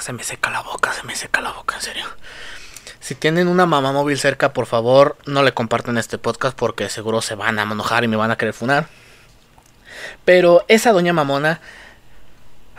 se 0.00 0.12
me 0.14 0.22
seca 0.22 0.48
la 0.50 0.62
boca, 0.62 0.92
se 0.94 1.02
me 1.02 1.14
seca 1.14 1.42
la 1.42 1.52
boca, 1.52 1.74
en 1.74 1.82
serio. 1.82 2.06
Si 3.06 3.14
tienen 3.14 3.46
una 3.46 3.66
mamá 3.66 3.92
móvil 3.92 4.18
cerca, 4.18 4.52
por 4.52 4.66
favor, 4.66 5.16
no 5.26 5.44
le 5.44 5.54
compartan 5.54 5.96
este 5.96 6.18
podcast 6.18 6.58
porque 6.58 6.88
seguro 6.88 7.22
se 7.22 7.36
van 7.36 7.60
a 7.60 7.62
enojar 7.62 8.02
y 8.02 8.08
me 8.08 8.16
van 8.16 8.32
a 8.32 8.36
querer 8.36 8.52
funar. 8.52 8.88
Pero 10.24 10.64
esa 10.66 10.90
doña 10.90 11.12
mamona 11.12 11.60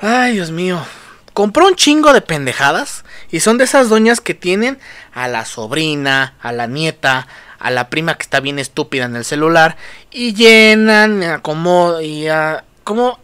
Ay, 0.02 0.34
Dios 0.34 0.52
mío. 0.52 0.86
Compró 1.32 1.66
un 1.66 1.78
chingo 1.78 2.12
de 2.12 2.20
pendejadas. 2.20 3.06
Y 3.32 3.40
son 3.40 3.58
de 3.58 3.64
esas 3.64 3.88
doñas 3.88 4.20
que 4.20 4.34
tienen 4.34 4.80
a 5.14 5.30
la 5.30 5.46
sobrina, 5.46 6.34
a 6.42 6.52
la 6.52 6.68
nieta, 6.68 7.30
a 7.58 7.72
la 7.72 7.90
prima 7.90 8.16
que 8.16 8.24
está 8.24 8.42
bien 8.42 8.60
estúpida 8.60 9.06
en 9.06 9.16
el 9.16 9.24
celular. 9.24 9.78
Y 10.12 10.34
llenan, 10.34 11.40
como, 11.42 12.02
y 12.02 12.28
a, 12.28 12.66
como 12.84 13.18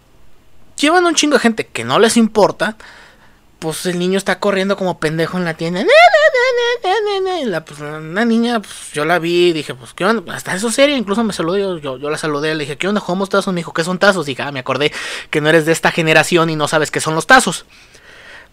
llevan 0.78 1.06
un 1.06 1.16
chingo 1.16 1.34
de 1.34 1.42
gente 1.42 1.68
que 1.68 1.84
no 1.84 2.00
les 2.00 2.16
importa. 2.16 2.78
Pues 3.60 3.86
el 3.88 4.00
niño 4.00 4.18
está 4.18 4.40
corriendo 4.40 4.78
como 4.78 5.00
pendejo 5.00 5.38
en 5.38 5.44
la 5.44 5.56
tienda. 5.56 5.84
La, 7.46 7.66
pues, 7.66 7.80
una 7.80 8.26
niña, 8.26 8.62
pues 8.62 8.92
yo 8.94 9.06
la 9.06 9.20
vi 9.20 9.54
dije, 9.54 9.76
pues 9.76 9.94
qué 9.94 10.06
onda, 10.06 10.34
hasta 10.34 10.56
eso 10.56 10.72
serio, 10.72 10.96
incluso 10.96 11.24
me 11.24 11.34
saludó, 11.34 11.78
yo, 11.78 11.98
yo, 11.98 12.10
la 12.10 12.18
saludé, 12.18 12.56
le 12.56 12.64
dije, 12.64 12.78
¿qué 12.78 12.88
onda? 12.88 13.02
¿Cómo 13.02 13.28
tazos? 13.28 13.54
Me 13.54 13.60
dijo, 13.60 13.74
¿qué 13.74 13.84
son 13.84 14.00
tazos? 14.00 14.26
Dije, 14.26 14.42
ah, 14.42 14.52
me 14.52 14.60
acordé 14.60 14.92
que 15.30 15.42
no 15.42 15.50
eres 15.50 15.66
de 15.66 15.72
esta 15.72 15.92
generación 15.92 16.50
y 16.50 16.56
no 16.56 16.68
sabes 16.68 16.92
qué 16.92 17.00
son 17.00 17.16
los 17.16 17.28
tazos. 17.28 17.66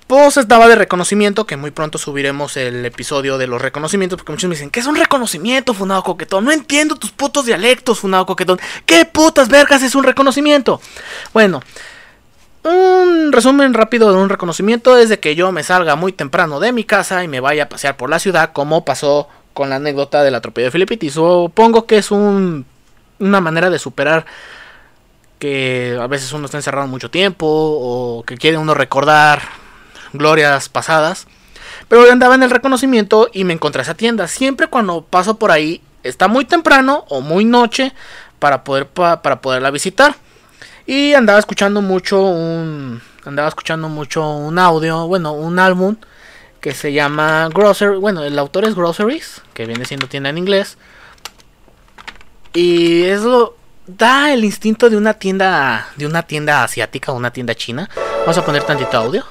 Pues 0.07 0.37
estaba 0.37 0.67
de 0.67 0.75
reconocimiento, 0.75 1.47
que 1.47 1.57
muy 1.57 1.71
pronto 1.71 1.97
subiremos 1.97 2.57
el 2.57 2.85
episodio 2.85 3.39
de 3.39 3.47
los 3.47 3.63
reconocimientos, 3.63 4.19
porque 4.19 4.33
muchos 4.33 4.49
me 4.49 4.57
dicen, 4.57 4.71
¿qué 4.71 4.81
es 4.81 4.87
un 4.87 4.97
reconocimiento, 4.97 5.73
Funado 5.73 6.03
Coquetón? 6.03 6.45
No 6.45 6.53
entiendo 6.53 6.97
tus 6.97 7.13
putos 7.13 7.47
dialectos, 7.47 8.01
Funado 8.01 8.27
Coquetón. 8.27 8.59
¿Qué 8.87 9.05
putas 9.05 9.49
vergas 9.49 9.83
es 9.83 9.95
un 9.95 10.03
reconocimiento? 10.03 10.81
Bueno, 11.33 11.63
un 12.63 13.33
resumen 13.33 13.75
rápido 13.75 14.13
de 14.13 14.19
un 14.19 14.29
reconocimiento 14.29 14.97
es 14.97 15.09
de 15.09 15.19
que 15.19 15.35
yo 15.35 15.53
me 15.53 15.63
salga 15.63 15.97
muy 15.97 16.13
temprano 16.13 16.61
de 16.61 16.73
mi 16.73 16.85
casa 16.85 17.25
y 17.25 17.29
me 17.29 17.41
vaya 17.41 17.65
a 17.65 17.69
pasear 17.69 17.97
por 17.97 18.11
la 18.11 18.19
ciudad, 18.19 18.53
como 18.53 18.85
pasó 18.85 19.29
con 19.55 19.71
la 19.71 19.77
anécdota 19.77 20.23
del 20.23 20.35
atropello 20.35 20.67
de 20.67 20.73
Filipitis. 20.73 21.15
Supongo 21.15 21.87
que 21.87 21.99
es 21.99 22.11
un, 22.11 22.67
una 23.19 23.41
manera 23.41 23.71
de 23.71 23.79
superar 23.79 24.27
que 25.39 25.99
a 26.01 26.07
veces 26.07 26.33
uno 26.33 26.45
está 26.45 26.59
encerrado 26.59 26.87
mucho 26.87 27.11
tiempo 27.11 27.47
o 27.49 28.23
que 28.27 28.37
quiere 28.37 28.59
uno 28.59 28.75
recordar 28.75 29.41
glorias 30.13 30.69
pasadas. 30.69 31.27
Pero 31.89 32.03
hoy 32.03 32.11
andaba 32.11 32.35
en 32.35 32.43
el 32.43 32.51
reconocimiento 32.51 33.31
y 33.33 33.45
me 33.45 33.55
encontré 33.55 33.83
esa 33.83 33.95
tienda. 33.95 34.29
Siempre 34.29 34.67
cuando 34.67 35.03
paso 35.03 35.39
por 35.39 35.51
ahí 35.51 35.81
está 36.03 36.29
muy 36.29 36.45
temprano 36.45 37.05
o 37.09 37.21
muy 37.21 37.45
noche 37.45 37.93
para 38.39 38.65
poder 38.65 38.87
para 38.87 39.41
poderla 39.41 39.71
visitar. 39.71 40.15
Y 40.91 41.15
andaba 41.15 41.39
escuchando 41.39 41.83
mucho 41.83 42.21
un 42.21 43.01
andaba 43.25 43.47
escuchando 43.47 43.89
mucho 43.89 44.29
un 44.29 44.59
audio, 44.59 45.07
bueno, 45.07 45.35
un 45.35 45.61
álbum 45.61 45.95
que 46.61 46.75
se 46.75 46.93
llama 46.93 47.49
Grocery, 47.55 47.97
bueno, 47.97 48.25
el 48.25 48.37
autor 48.37 48.65
es 48.65 48.75
Groceries, 48.75 49.41
que 49.55 49.67
viene 49.67 49.85
siendo 49.85 50.09
tienda 50.09 50.31
en 50.31 50.39
inglés. 50.39 50.79
Y 52.55 53.05
es 53.05 53.23
lo 53.23 53.55
da 53.87 54.33
el 54.33 54.45
instinto 54.45 54.91
de 54.91 54.97
una 54.97 55.15
tienda 55.15 55.87
de 55.95 56.07
una 56.07 56.25
tienda 56.25 56.65
asiática 56.65 57.13
o 57.13 57.15
una 57.15 57.33
tienda 57.33 57.55
china. 57.55 57.89
Vamos 58.23 58.39
a 58.39 58.45
poner 58.45 58.65
tantito 58.65 58.97
audio. 58.97 59.25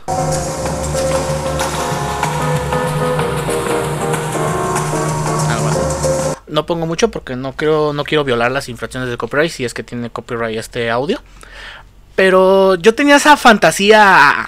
No 6.48 6.66
pongo 6.66 6.86
mucho 6.86 7.12
porque 7.12 7.36
no 7.36 7.54
quiero, 7.54 7.94
no 7.94 8.04
quiero 8.04 8.24
violar 8.24 8.52
las 8.52 8.70
infracciones 8.70 9.10
de 9.10 9.18
copyright 9.18 9.52
si 9.52 9.66
es 9.66 9.74
que 9.74 9.84
tiene 9.84 10.10
copyright 10.10 10.58
este 10.58 10.90
audio. 10.90 11.22
Pero 12.20 12.76
yo 12.76 12.94
tenía 12.94 13.16
esa 13.16 13.38
fantasía, 13.38 14.46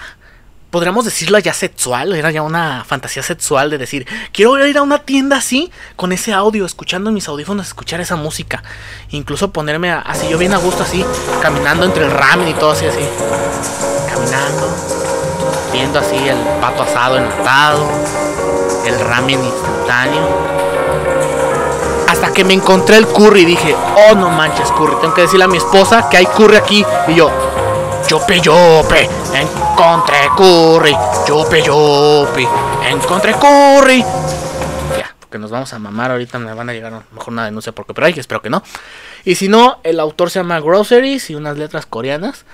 podríamos 0.68 1.06
decirlo 1.06 1.38
ya 1.38 1.54
sexual, 1.54 2.14
era 2.14 2.30
ya 2.30 2.42
una 2.42 2.84
fantasía 2.84 3.22
sexual 3.22 3.70
de 3.70 3.78
decir, 3.78 4.06
quiero 4.30 4.66
ir 4.66 4.76
a 4.76 4.82
una 4.82 4.98
tienda 4.98 5.38
así, 5.38 5.72
con 5.96 6.12
ese 6.12 6.34
audio, 6.34 6.66
escuchando 6.66 7.10
mis 7.10 7.28
audífonos, 7.28 7.66
escuchar 7.66 8.02
esa 8.02 8.14
música. 8.16 8.62
Incluso 9.08 9.54
ponerme 9.54 9.90
así, 9.90 10.28
yo 10.28 10.36
bien 10.36 10.52
a 10.52 10.58
gusto 10.58 10.82
así, 10.82 11.02
caminando 11.40 11.86
entre 11.86 12.04
el 12.04 12.10
ramen 12.10 12.48
y 12.48 12.52
todo 12.52 12.72
así, 12.72 12.84
así. 12.84 13.08
Caminando, 14.06 14.68
viendo 15.72 15.98
así 15.98 16.28
el 16.28 16.36
pato 16.60 16.82
asado 16.82 17.16
enlatado, 17.16 17.88
el 18.84 19.00
ramen 19.00 19.42
instantáneo 19.42 20.52
hasta 22.06 22.30
que 22.34 22.44
me 22.44 22.52
encontré 22.52 22.98
el 22.98 23.06
curry 23.06 23.40
y 23.40 23.44
dije, 23.46 23.74
oh 23.74 24.14
no 24.14 24.28
manches 24.28 24.70
curry, 24.72 24.96
tengo 25.00 25.14
que 25.14 25.22
decirle 25.22 25.46
a 25.46 25.48
mi 25.48 25.56
esposa 25.56 26.10
que 26.10 26.18
hay 26.18 26.26
curry 26.26 26.56
aquí. 26.56 26.84
Y 27.08 27.14
yo, 27.14 27.30
yope 28.08 28.40
yope, 28.40 29.08
encontré 29.34 30.16
curry, 30.36 30.94
yope 31.26 31.62
yope, 31.62 32.46
encontré 32.88 33.32
curry. 33.34 34.04
Ya, 34.96 35.14
porque 35.18 35.38
nos 35.38 35.50
vamos 35.50 35.72
a 35.72 35.78
mamar 35.78 36.10
ahorita, 36.10 36.38
me 36.38 36.52
van 36.52 36.68
a 36.68 36.72
llegar 36.72 36.92
mejor 37.12 37.32
una 37.32 37.44
denuncia 37.44 37.72
pero 37.72 38.06
hay, 38.06 38.14
espero 38.16 38.42
que 38.42 38.50
no. 38.50 38.62
Y 39.24 39.36
si 39.36 39.48
no, 39.48 39.80
el 39.84 40.00
autor 40.00 40.30
se 40.30 40.40
llama 40.40 40.60
Groceries 40.60 41.30
y 41.30 41.34
unas 41.34 41.56
letras 41.56 41.86
coreanas. 41.86 42.44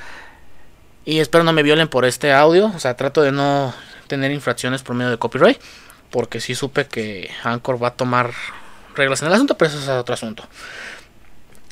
Y 1.05 1.21
espero 1.21 1.43
no 1.43 1.52
me 1.52 1.62
violen 1.62 1.88
por 1.88 2.05
este 2.05 2.33
audio. 2.33 2.67
O 2.75 2.78
sea, 2.78 2.97
trato 2.97 3.23
de 3.23 3.33
no 3.33 3.73
tener 4.09 4.31
infracciones 4.31 4.83
por 4.83 4.95
medio 4.95 5.11
de 5.11 5.17
copyright. 5.17 5.59
Porque 6.11 6.40
sí 6.40 6.55
supe 6.55 6.87
que 6.87 7.31
Anchor 7.45 7.83
va 7.83 7.88
a 7.88 7.95
tomar 7.95 8.33
reglas 8.95 9.23
en 9.23 9.28
el 9.28 9.35
asunto, 9.35 9.57
pero 9.57 9.71
eso 9.71 9.78
es 9.78 9.88
otro 9.88 10.14
asunto. 10.14 10.45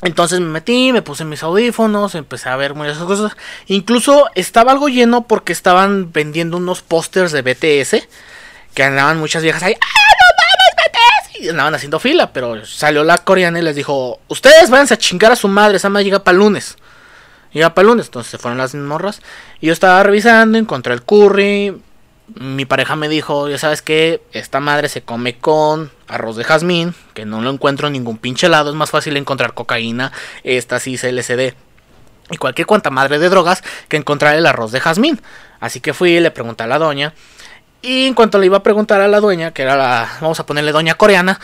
Entonces 0.03 0.39
me 0.39 0.47
metí, 0.47 0.93
me 0.93 1.01
puse 1.01 1.25
mis 1.25 1.41
audífonos, 1.41 2.13
empecé 2.13 2.49
a 2.49 2.55
ver 2.55 2.75
muchas 2.75 2.97
cosas. 2.99 3.35
Incluso 3.65 4.29
estaba 4.35 4.71
algo 4.71 4.89
lleno 4.89 5.27
porque 5.27 5.53
estaban 5.53 6.11
vendiendo 6.11 6.57
unos 6.57 6.81
pósters 6.81 7.31
de 7.31 7.41
BTS. 7.41 8.07
Que 8.75 8.83
andaban 8.83 9.17
muchas 9.17 9.41
viejas 9.41 9.63
ahí. 9.63 9.73
¡Ah, 9.73 10.13
no 10.19 10.35
mames, 10.37 11.33
BTS! 11.33 11.45
Y 11.45 11.49
andaban 11.49 11.73
haciendo 11.73 11.99
fila. 11.99 12.31
Pero 12.31 12.63
salió 12.65 13.03
la 13.03 13.17
coreana 13.17 13.57
y 13.57 13.63
les 13.63 13.75
dijo: 13.75 14.19
Ustedes 14.27 14.69
váyanse 14.69 14.93
a 14.93 14.97
chingar 14.97 15.31
a 15.31 15.35
su 15.35 15.47
madre. 15.47 15.77
Esa 15.77 15.89
madre 15.89 16.05
llega 16.05 16.23
para 16.23 16.37
lunes. 16.37 16.77
Llega 17.51 17.73
para 17.73 17.87
lunes. 17.87 18.05
Entonces 18.05 18.29
se 18.29 18.37
fueron 18.37 18.59
las 18.59 18.75
morras. 18.75 19.21
Y 19.59 19.67
yo 19.67 19.73
estaba 19.73 20.03
revisando, 20.03 20.59
encontré 20.59 20.93
el 20.93 21.01
curry 21.01 21.81
mi 22.35 22.65
pareja 22.65 22.95
me 22.95 23.09
dijo, 23.09 23.49
ya 23.49 23.57
sabes 23.57 23.81
que 23.81 24.21
esta 24.31 24.59
madre 24.59 24.89
se 24.89 25.01
come 25.01 25.37
con 25.37 25.91
arroz 26.07 26.35
de 26.35 26.43
jazmín, 26.43 26.93
que 27.13 27.25
no 27.25 27.41
lo 27.41 27.49
encuentro 27.49 27.87
en 27.87 27.93
ningún 27.93 28.17
pinche 28.17 28.49
lado, 28.49 28.69
es 28.69 28.75
más 28.75 28.91
fácil 28.91 29.17
encontrar 29.17 29.53
cocaína, 29.53 30.11
esta 30.43 30.79
sí 30.79 30.95
LSD 30.97 31.53
y 32.29 32.37
cualquier 32.37 32.67
cuanta 32.67 32.89
madre 32.89 33.19
de 33.19 33.29
drogas 33.29 33.63
que 33.87 33.97
encontrar 33.97 34.35
el 34.35 34.45
arroz 34.45 34.71
de 34.71 34.79
jazmín. 34.79 35.21
Así 35.59 35.79
que 35.79 35.93
fui 35.93 36.11
y 36.11 36.19
le 36.19 36.31
pregunté 36.31 36.63
a 36.63 36.67
la 36.67 36.77
doña. 36.77 37.13
Y 37.81 38.05
en 38.05 38.13
cuanto 38.13 38.37
le 38.37 38.47
iba 38.47 38.57
a 38.57 38.63
preguntar 38.63 39.01
a 39.01 39.07
la 39.07 39.19
dueña, 39.19 39.51
que 39.51 39.61
era 39.61 39.77
la, 39.77 40.09
vamos 40.19 40.39
a 40.39 40.45
ponerle 40.45 40.71
doña 40.71 40.95
coreana, 40.95 41.39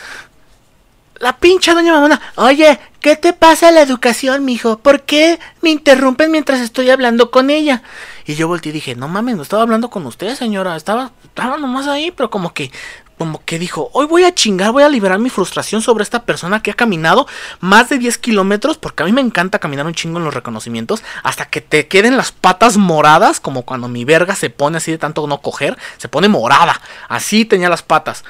la 1.23 1.37
pinche 1.37 1.73
doña 1.73 1.93
mamona, 1.93 2.21
oye, 2.35 2.79
¿qué 2.99 3.15
te 3.15 3.31
pasa 3.31 3.71
la 3.71 3.81
educación, 3.81 4.43
mijo? 4.43 4.77
¿Por 4.77 5.03
qué 5.03 5.39
me 5.61 5.69
interrumpen 5.69 6.29
mientras 6.29 6.59
estoy 6.59 6.89
hablando 6.89 7.31
con 7.31 7.49
ella? 7.49 7.81
Y 8.25 8.35
yo 8.35 8.49
volteé 8.49 8.71
y 8.71 8.73
dije, 8.73 8.95
no 8.95 9.07
mames, 9.07 9.37
no 9.37 9.41
estaba 9.41 9.63
hablando 9.63 9.89
con 9.89 10.05
usted, 10.05 10.35
señora, 10.35 10.75
estaba, 10.75 11.11
estaba 11.23 11.57
nomás 11.57 11.87
ahí, 11.87 12.11
pero 12.11 12.29
como 12.29 12.53
que, 12.53 12.71
como 13.17 13.41
que 13.45 13.57
dijo, 13.57 13.89
hoy 13.93 14.05
voy 14.05 14.25
a 14.25 14.35
chingar, 14.35 14.73
voy 14.73 14.83
a 14.83 14.89
liberar 14.89 15.17
mi 15.17 15.29
frustración 15.29 15.81
sobre 15.81 16.03
esta 16.03 16.23
persona 16.23 16.61
que 16.61 16.71
ha 16.71 16.75
caminado 16.75 17.25
más 17.61 17.87
de 17.87 17.99
10 17.99 18.17
kilómetros, 18.17 18.77
porque 18.77 19.03
a 19.03 19.05
mí 19.05 19.13
me 19.13 19.21
encanta 19.21 19.59
caminar 19.59 19.85
un 19.85 19.93
chingo 19.93 20.19
en 20.19 20.25
los 20.25 20.33
reconocimientos, 20.33 21.03
hasta 21.23 21.45
que 21.45 21.61
te 21.61 21.87
queden 21.87 22.17
las 22.17 22.33
patas 22.33 22.75
moradas, 22.75 23.39
como 23.39 23.61
cuando 23.61 23.87
mi 23.87 24.03
verga 24.03 24.35
se 24.35 24.49
pone 24.49 24.75
así 24.75 24.91
de 24.91 24.97
tanto 24.97 25.25
no 25.25 25.39
coger, 25.39 25.77
se 25.97 26.09
pone 26.09 26.27
morada, 26.27 26.81
así 27.07 27.45
tenía 27.45 27.69
las 27.69 27.81
patas. 27.81 28.25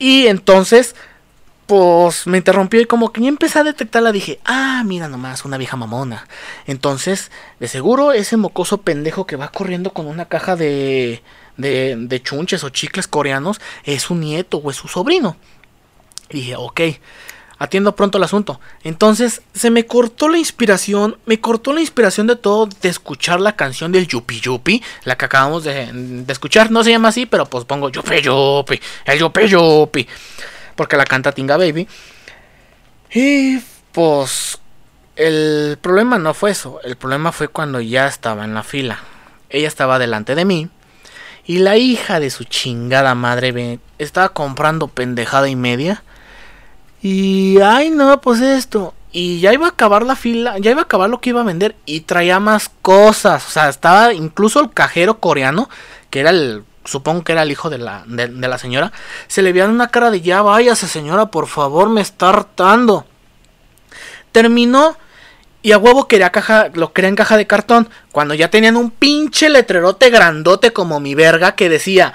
Y 0.00 0.26
entonces 0.26 0.96
pues 1.70 2.26
me 2.26 2.38
interrumpió 2.38 2.80
y 2.80 2.86
como 2.86 3.12
que 3.12 3.20
ya 3.20 3.28
empecé 3.28 3.60
a 3.60 3.62
detectarla 3.62 4.10
dije, 4.10 4.40
ah, 4.44 4.82
mira 4.84 5.06
nomás, 5.06 5.44
una 5.44 5.56
vieja 5.56 5.76
mamona. 5.76 6.26
Entonces, 6.66 7.30
de 7.60 7.68
seguro 7.68 8.10
ese 8.10 8.36
mocoso 8.36 8.78
pendejo 8.78 9.24
que 9.24 9.36
va 9.36 9.52
corriendo 9.52 9.92
con 9.92 10.08
una 10.08 10.24
caja 10.24 10.56
de, 10.56 11.22
de, 11.58 11.94
de 11.96 12.22
chunches 12.24 12.64
o 12.64 12.70
chicles 12.70 13.06
coreanos 13.06 13.60
es 13.84 14.02
su 14.02 14.16
nieto 14.16 14.56
o 14.56 14.68
es 14.72 14.78
su 14.78 14.88
sobrino. 14.88 15.36
Y 16.28 16.38
dije, 16.38 16.56
ok, 16.56 16.80
atiendo 17.56 17.94
pronto 17.94 18.18
el 18.18 18.24
asunto. 18.24 18.60
Entonces, 18.82 19.42
se 19.54 19.70
me 19.70 19.86
cortó 19.86 20.28
la 20.28 20.38
inspiración, 20.38 21.18
me 21.24 21.40
cortó 21.40 21.72
la 21.72 21.82
inspiración 21.82 22.26
de 22.26 22.34
todo 22.34 22.68
de 22.82 22.88
escuchar 22.88 23.40
la 23.40 23.54
canción 23.54 23.92
del 23.92 24.08
Yupi 24.08 24.40
Yupi, 24.40 24.82
la 25.04 25.16
que 25.16 25.26
acabamos 25.26 25.62
de, 25.62 25.92
de 25.92 26.32
escuchar. 26.32 26.72
No 26.72 26.82
se 26.82 26.90
llama 26.90 27.10
así, 27.10 27.26
pero 27.26 27.46
pues 27.46 27.64
pongo 27.64 27.90
Yupi 27.90 28.22
Yupi, 28.22 28.80
el 29.04 29.18
Yupi 29.20 29.46
Yupi 29.46 30.08
porque 30.80 30.96
la 30.96 31.04
canta 31.04 31.32
Tinga 31.32 31.58
Baby. 31.58 31.86
Y 33.12 33.58
pues 33.92 34.58
el 35.14 35.76
problema 35.78 36.18
no 36.18 36.32
fue 36.32 36.52
eso, 36.52 36.80
el 36.82 36.96
problema 36.96 37.32
fue 37.32 37.48
cuando 37.48 37.82
ya 37.82 38.06
estaba 38.06 38.46
en 38.46 38.54
la 38.54 38.62
fila. 38.62 38.98
Ella 39.50 39.68
estaba 39.68 39.98
delante 39.98 40.34
de 40.34 40.46
mí 40.46 40.70
y 41.44 41.58
la 41.58 41.76
hija 41.76 42.18
de 42.18 42.30
su 42.30 42.44
chingada 42.44 43.14
madre 43.14 43.78
estaba 43.98 44.30
comprando 44.30 44.88
pendejada 44.88 45.50
y 45.50 45.54
media. 45.54 46.02
Y 47.02 47.60
ay 47.60 47.90
no, 47.90 48.18
pues 48.22 48.40
esto. 48.40 48.94
Y 49.12 49.40
ya 49.40 49.52
iba 49.52 49.66
a 49.66 49.72
acabar 49.72 50.02
la 50.06 50.16
fila, 50.16 50.56
ya 50.60 50.70
iba 50.70 50.80
a 50.80 50.84
acabar 50.84 51.10
lo 51.10 51.20
que 51.20 51.28
iba 51.28 51.42
a 51.42 51.44
vender 51.44 51.76
y 51.84 52.00
traía 52.00 52.40
más 52.40 52.70
cosas. 52.80 53.46
O 53.46 53.50
sea, 53.50 53.68
estaba 53.68 54.14
incluso 54.14 54.60
el 54.60 54.70
cajero 54.70 55.20
coreano, 55.20 55.68
que 56.08 56.20
era 56.20 56.30
el 56.30 56.64
supongo 56.84 57.24
que 57.24 57.32
era 57.32 57.42
el 57.42 57.50
hijo 57.50 57.70
de 57.70 57.78
la, 57.78 58.04
de, 58.06 58.28
la 58.28 58.58
señora, 58.58 58.92
se 59.26 59.42
le 59.42 59.52
veía 59.52 59.66
una 59.66 59.88
cara 59.88 60.10
de 60.10 60.20
ya 60.20 60.42
váyase 60.42 60.88
señora, 60.88 61.26
por 61.26 61.46
favor, 61.46 61.88
me 61.88 62.00
está 62.00 62.30
hartando. 62.30 63.06
Terminó 64.32 64.96
Y 65.62 65.72
a 65.72 65.78
huevo 65.78 66.08
quería 66.08 66.30
caja, 66.30 66.70
lo 66.72 66.92
quería 66.92 67.08
en 67.08 67.16
caja 67.16 67.36
de 67.36 67.46
cartón. 67.46 67.90
Cuando 68.12 68.32
ya 68.34 68.48
tenían 68.48 68.76
un 68.76 68.90
pinche 68.90 69.50
letrerote 69.50 70.08
grandote 70.08 70.72
como 70.72 71.00
mi 71.00 71.14
verga 71.14 71.54
que 71.54 71.68
decía: 71.68 72.14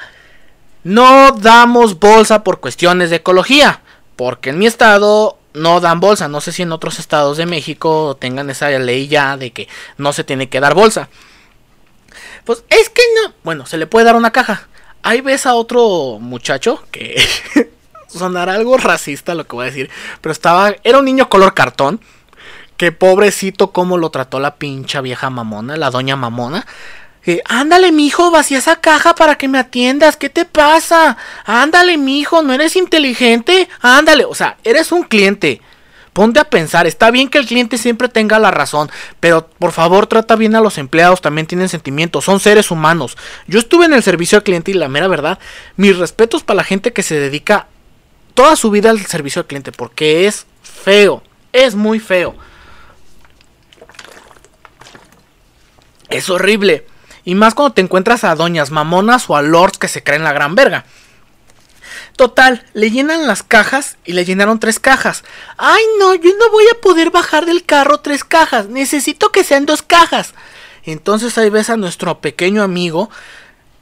No 0.83 1.31
damos 1.31 1.99
bolsa 1.99 2.43
por 2.43 2.59
cuestiones 2.59 3.11
de 3.11 3.17
ecología. 3.17 3.81
Porque 4.15 4.49
en 4.49 4.57
mi 4.57 4.65
estado 4.65 5.37
no 5.53 5.79
dan 5.79 5.99
bolsa. 5.99 6.27
No 6.27 6.41
sé 6.41 6.51
si 6.51 6.63
en 6.63 6.71
otros 6.71 6.97
estados 6.97 7.37
de 7.37 7.45
México 7.45 8.17
tengan 8.19 8.49
esa 8.49 8.69
ley 8.69 9.07
ya 9.07 9.37
de 9.37 9.51
que 9.51 9.67
no 9.97 10.11
se 10.11 10.23
tiene 10.23 10.49
que 10.49 10.59
dar 10.59 10.73
bolsa. 10.73 11.09
Pues 12.45 12.63
es 12.69 12.89
que 12.89 13.01
no. 13.21 13.33
Bueno, 13.43 13.65
se 13.65 13.77
le 13.77 13.87
puede 13.87 14.05
dar 14.05 14.15
una 14.15 14.31
caja. 14.31 14.67
Ahí 15.03 15.21
ves 15.21 15.45
a 15.45 15.55
otro 15.55 16.17
muchacho 16.19 16.83
que 16.91 17.23
sonará 18.07 18.53
algo 18.53 18.77
racista 18.77 19.35
lo 19.35 19.45
que 19.45 19.55
voy 19.55 19.63
a 19.63 19.71
decir. 19.71 19.89
Pero 20.21 20.31
estaba. 20.31 20.75
Era 20.83 20.99
un 20.99 21.05
niño 21.05 21.27
color 21.29 21.53
cartón. 21.53 21.99
Que 22.77 22.91
pobrecito 22.91 23.71
cómo 23.71 23.97
lo 23.97 24.09
trató 24.09 24.39
la 24.41 24.55
pincha 24.55 24.99
vieja 24.99 25.29
mamona, 25.29 25.77
la 25.77 25.91
doña 25.91 26.17
mamona. 26.17 26.65
Ándale, 27.45 27.91
mijo, 27.91 28.29
vacía 28.29 28.59
esa 28.59 28.75
caja 28.81 29.15
para 29.15 29.35
que 29.35 29.47
me 29.47 29.57
atiendas. 29.57 30.15
¿Qué 30.15 30.29
te 30.29 30.45
pasa? 30.45 31.17
Ándale, 31.45 31.97
mijo, 31.97 32.43
¿no 32.43 32.53
eres 32.53 32.75
inteligente? 32.75 33.67
Ándale, 33.81 34.25
o 34.25 34.35
sea, 34.35 34.57
eres 34.63 34.91
un 34.91 35.03
cliente. 35.03 35.61
Ponte 36.15 36.39
a 36.39 36.45
pensar, 36.45 36.87
está 36.87 37.11
bien 37.11 37.27
que 37.27 37.39
el 37.39 37.45
cliente 37.45 37.77
siempre 37.77 38.07
tenga 38.07 38.39
la 38.39 38.49
razón, 38.49 38.89
pero 39.19 39.49
por 39.49 39.73
favor 39.73 40.07
trata 40.07 40.37
bien 40.37 40.55
a 40.55 40.61
los 40.61 40.77
empleados, 40.77 41.19
también 41.19 41.45
tienen 41.45 41.67
sentimientos, 41.67 42.23
son 42.23 42.39
seres 42.39 42.71
humanos. 42.71 43.17
Yo 43.47 43.59
estuve 43.59 43.83
en 43.83 43.91
el 43.91 44.01
servicio 44.01 44.37
al 44.37 44.45
cliente 44.45 44.71
y 44.71 44.75
la 44.75 44.87
mera 44.87 45.09
verdad, 45.09 45.39
mis 45.75 45.97
respetos 45.97 46.41
para 46.41 46.55
la 46.55 46.63
gente 46.63 46.93
que 46.93 47.03
se 47.03 47.19
dedica 47.19 47.67
toda 48.33 48.55
su 48.55 48.71
vida 48.71 48.91
al 48.91 49.05
servicio 49.05 49.41
al 49.41 49.47
cliente, 49.47 49.73
porque 49.73 50.25
es 50.25 50.45
feo, 50.63 51.21
es 51.51 51.75
muy 51.75 51.99
feo. 51.99 52.33
Es 56.07 56.29
horrible. 56.29 56.87
Y 57.25 57.35
más 57.35 57.55
cuando 57.55 57.73
te 57.73 57.81
encuentras 57.81 58.23
a 58.23 58.35
doñas 58.35 58.71
mamonas 58.71 59.29
o 59.29 59.35
a 59.35 59.41
lords 59.41 59.77
que 59.77 59.89
se 59.89 60.01
creen 60.01 60.23
la 60.23 60.31
gran 60.31 60.55
verga. 60.55 60.85
Total, 62.15 62.65
le 62.73 62.91
llenan 62.91 63.27
las 63.27 63.43
cajas 63.43 63.97
y 64.05 64.13
le 64.13 64.23
llenaron 64.23 64.59
tres 64.59 64.79
cajas. 64.79 65.23
Ay, 65.57 65.83
no, 65.99 66.15
yo 66.15 66.31
no 66.37 66.49
voy 66.49 66.63
a 66.71 66.79
poder 66.81 67.11
bajar 67.11 67.45
del 67.45 67.65
carro 67.65 67.99
tres 67.99 68.23
cajas. 68.23 68.67
Necesito 68.67 69.31
que 69.31 69.43
sean 69.43 69.65
dos 69.65 69.81
cajas. 69.81 70.33
Entonces 70.83 71.37
ahí 71.37 71.49
ves 71.49 71.69
a 71.69 71.77
nuestro 71.77 72.19
pequeño 72.21 72.63
amigo. 72.63 73.09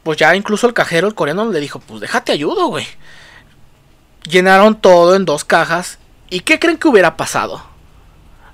Pues 0.01 0.17
ya 0.17 0.35
incluso 0.35 0.67
el 0.67 0.73
cajero, 0.73 1.07
el 1.07 1.15
coreano, 1.15 1.49
le 1.51 1.59
dijo, 1.59 1.79
pues 1.79 2.01
déjate 2.01 2.31
ayudo, 2.31 2.67
güey. 2.67 2.87
Llenaron 4.27 4.81
todo 4.81 5.15
en 5.15 5.25
dos 5.25 5.43
cajas. 5.43 5.99
¿Y 6.29 6.39
qué 6.39 6.57
creen 6.57 6.77
que 6.77 6.87
hubiera 6.87 7.15
pasado? 7.17 7.63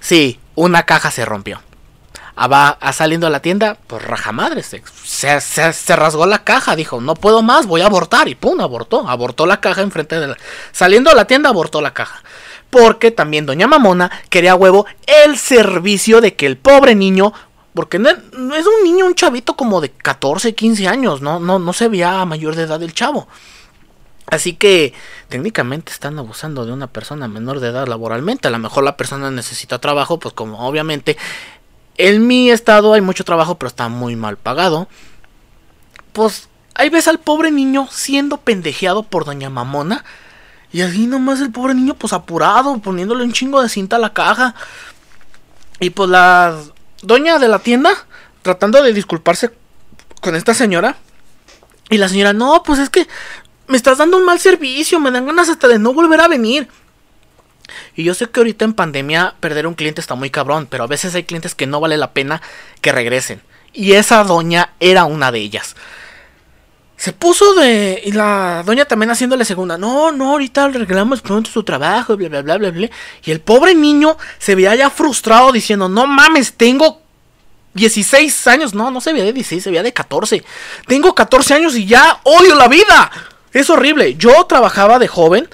Sí, 0.02 0.40
una 0.56 0.84
caja 0.84 1.10
se 1.12 1.24
rompió 1.24 1.62
va 2.48 2.70
a 2.70 2.94
saliendo 2.94 3.28
a 3.28 3.30
la 3.30 3.42
tienda, 3.42 3.78
pues 3.88 4.02
raja 4.02 4.32
madre, 4.32 4.64
se, 4.64 4.82
se, 5.42 5.96
rasgó 5.96 6.26
la 6.26 6.44
caja, 6.44 6.76
dijo, 6.76 7.02
no 7.02 7.16
puedo 7.16 7.42
más, 7.42 7.66
voy 7.68 7.82
a 7.82 7.88
abortar, 7.88 8.28
y 8.30 8.36
pum, 8.36 8.62
abortó, 8.62 9.08
abortó 9.10 9.46
la 9.46 9.60
caja 9.60 9.82
enfrente 9.82 10.20
de 10.20 10.28
la... 10.28 10.38
Saliendo 10.72 11.10
a 11.10 11.16
la 11.16 11.26
tienda, 11.26 11.50
abortó 11.50 11.82
la 11.82 11.94
caja. 11.94 12.24
Porque 12.70 13.12
también 13.12 13.46
doña 13.46 13.68
Mamona 13.68 14.10
quería 14.30 14.56
huevo 14.56 14.86
el 15.26 15.38
servicio 15.38 16.22
de 16.22 16.36
que 16.36 16.46
el 16.46 16.58
pobre 16.58 16.96
niño, 16.96 17.34
porque 17.74 18.00
no, 18.00 18.10
es 18.10 18.66
un 18.66 18.84
niño, 18.84 19.06
un 19.06 19.16
chavito 19.16 19.56
como 19.56 19.82
de 19.82 19.90
14, 19.90 20.56
15 20.56 20.88
años, 20.88 21.22
no, 21.22 21.40
no, 21.40 21.60
no 21.60 21.74
se 21.74 21.88
veía 21.88 22.24
mayor 22.26 22.56
de 22.56 22.64
edad 22.64 22.82
el 22.82 22.94
chavo. 22.94 23.28
Así 24.28 24.54
que 24.54 24.94
técnicamente 25.28 25.92
están 25.92 26.20
abusando 26.20 26.66
de 26.66 26.72
una 26.72 26.88
persona 26.88 27.28
menor 27.28 27.60
de 27.60 27.70
edad 27.70 27.88
laboralmente. 27.88 28.48
A 28.48 28.52
lo 28.52 28.60
mejor 28.60 28.84
la 28.84 28.96
persona 28.96 29.32
necesita 29.32 29.80
trabajo, 29.80 30.20
pues 30.20 30.36
como 30.36 30.68
obviamente 30.68 31.18
en 32.00 32.26
mi 32.28 32.50
estado 32.50 32.94
hay 32.94 33.02
mucho 33.02 33.26
trabajo, 33.26 33.60
pero 33.60 33.68
está 33.68 33.90
muy 33.90 34.16
mal 34.16 34.38
pagado. 34.38 34.88
Pues 36.14 36.48
ahí 36.74 36.90
ves 36.90 37.10
al 37.10 37.20
pobre 37.20 37.52
niño 37.52 37.90
siendo 37.92 38.38
pendejeado 38.38 39.04
por 39.04 39.26
doña 39.26 39.50
Mamona. 39.50 40.06
Y 40.72 40.82
así 40.82 41.08
nomás 41.08 41.42
el 41.42 41.52
pobre 41.52 41.74
niño 41.74 41.96
pues 41.96 42.14
apurado, 42.14 42.78
poniéndole 42.80 43.26
un 43.26 43.34
chingo 43.34 43.62
de 43.62 43.68
cinta 43.68 43.98
a 43.98 44.00
la 44.00 44.14
caja. 44.14 44.56
Y 45.82 45.90
pues 45.90 46.10
la 46.10 46.58
doña 47.02 47.38
de 47.38 47.50
la 47.50 47.60
tienda 47.60 47.92
tratando 48.44 48.82
de 48.82 48.94
disculparse 48.94 49.52
con 50.22 50.36
esta 50.36 50.54
señora. 50.54 50.96
Y 51.90 51.98
la 51.98 52.08
señora, 52.08 52.32
no, 52.32 52.64
pues 52.64 52.80
es 52.80 52.90
que 52.90 53.10
me 53.68 53.76
estás 53.76 53.98
dando 53.98 54.16
un 54.16 54.24
mal 54.24 54.40
servicio, 54.40 55.02
me 55.02 55.12
dan 55.12 55.26
ganas 55.26 55.50
hasta 55.50 55.68
de 55.68 55.80
no 55.80 55.94
volver 55.94 56.22
a 56.22 56.30
venir. 56.30 56.70
Y 57.96 58.04
yo 58.04 58.14
sé 58.14 58.30
que 58.30 58.40
ahorita 58.40 58.66
en 58.66 58.74
pandemia 58.74 59.36
perder 59.40 59.68
un 59.68 59.76
cliente 59.76 60.02
está 60.02 60.16
muy 60.16 60.30
cabrón, 60.30 60.68
pero 60.70 60.84
a 60.84 60.88
veces 60.88 61.16
hay 61.16 61.24
clientes 61.24 61.56
que 61.56 61.68
no 61.68 61.80
vale 61.80 61.98
la 61.98 62.12
pena 62.12 62.42
que 62.82 62.92
regresen. 62.92 63.42
Y 63.74 63.94
esa 63.94 64.24
doña 64.24 64.74
era 64.80 65.06
una 65.06 65.32
de 65.32 65.40
ellas. 65.40 65.76
Se 67.00 67.14
puso 67.14 67.54
de. 67.54 68.02
Y 68.04 68.12
la 68.12 68.62
doña 68.66 68.84
también 68.84 69.10
haciéndole 69.10 69.46
segunda. 69.46 69.78
No, 69.78 70.12
no, 70.12 70.32
ahorita 70.32 70.66
arreglamos 70.66 71.22
pronto 71.22 71.50
su 71.50 71.64
trabajo, 71.64 72.18
bla, 72.18 72.28
bla, 72.28 72.42
bla, 72.42 72.58
bla, 72.58 72.72
bla. 72.72 72.90
Y 73.24 73.32
el 73.32 73.40
pobre 73.40 73.74
niño 73.74 74.18
se 74.38 74.54
veía 74.54 74.76
ya 74.76 74.90
frustrado 74.90 75.54
diciendo: 75.54 75.88
No 75.88 76.08
mames, 76.08 76.54
tengo 76.54 77.02
16 77.74 78.48
años. 78.48 78.74
No, 78.74 78.92
no 78.92 79.00
se 79.00 79.14
veía 79.14 79.24
de 79.24 79.32
16, 79.32 79.64
se 79.64 79.70
veía 79.70 79.82
de 79.82 79.94
14. 79.94 80.44
Tengo 80.88 81.16
14 81.16 81.54
años 81.54 81.78
y 81.78 81.86
ya 81.86 82.20
odio 82.24 82.56
la 82.56 82.68
vida. 82.68 83.10
Es 83.54 83.70
horrible. 83.70 84.16
Yo 84.16 84.46
trabajaba 84.46 85.00
de 85.00 85.08
joven 85.08 85.48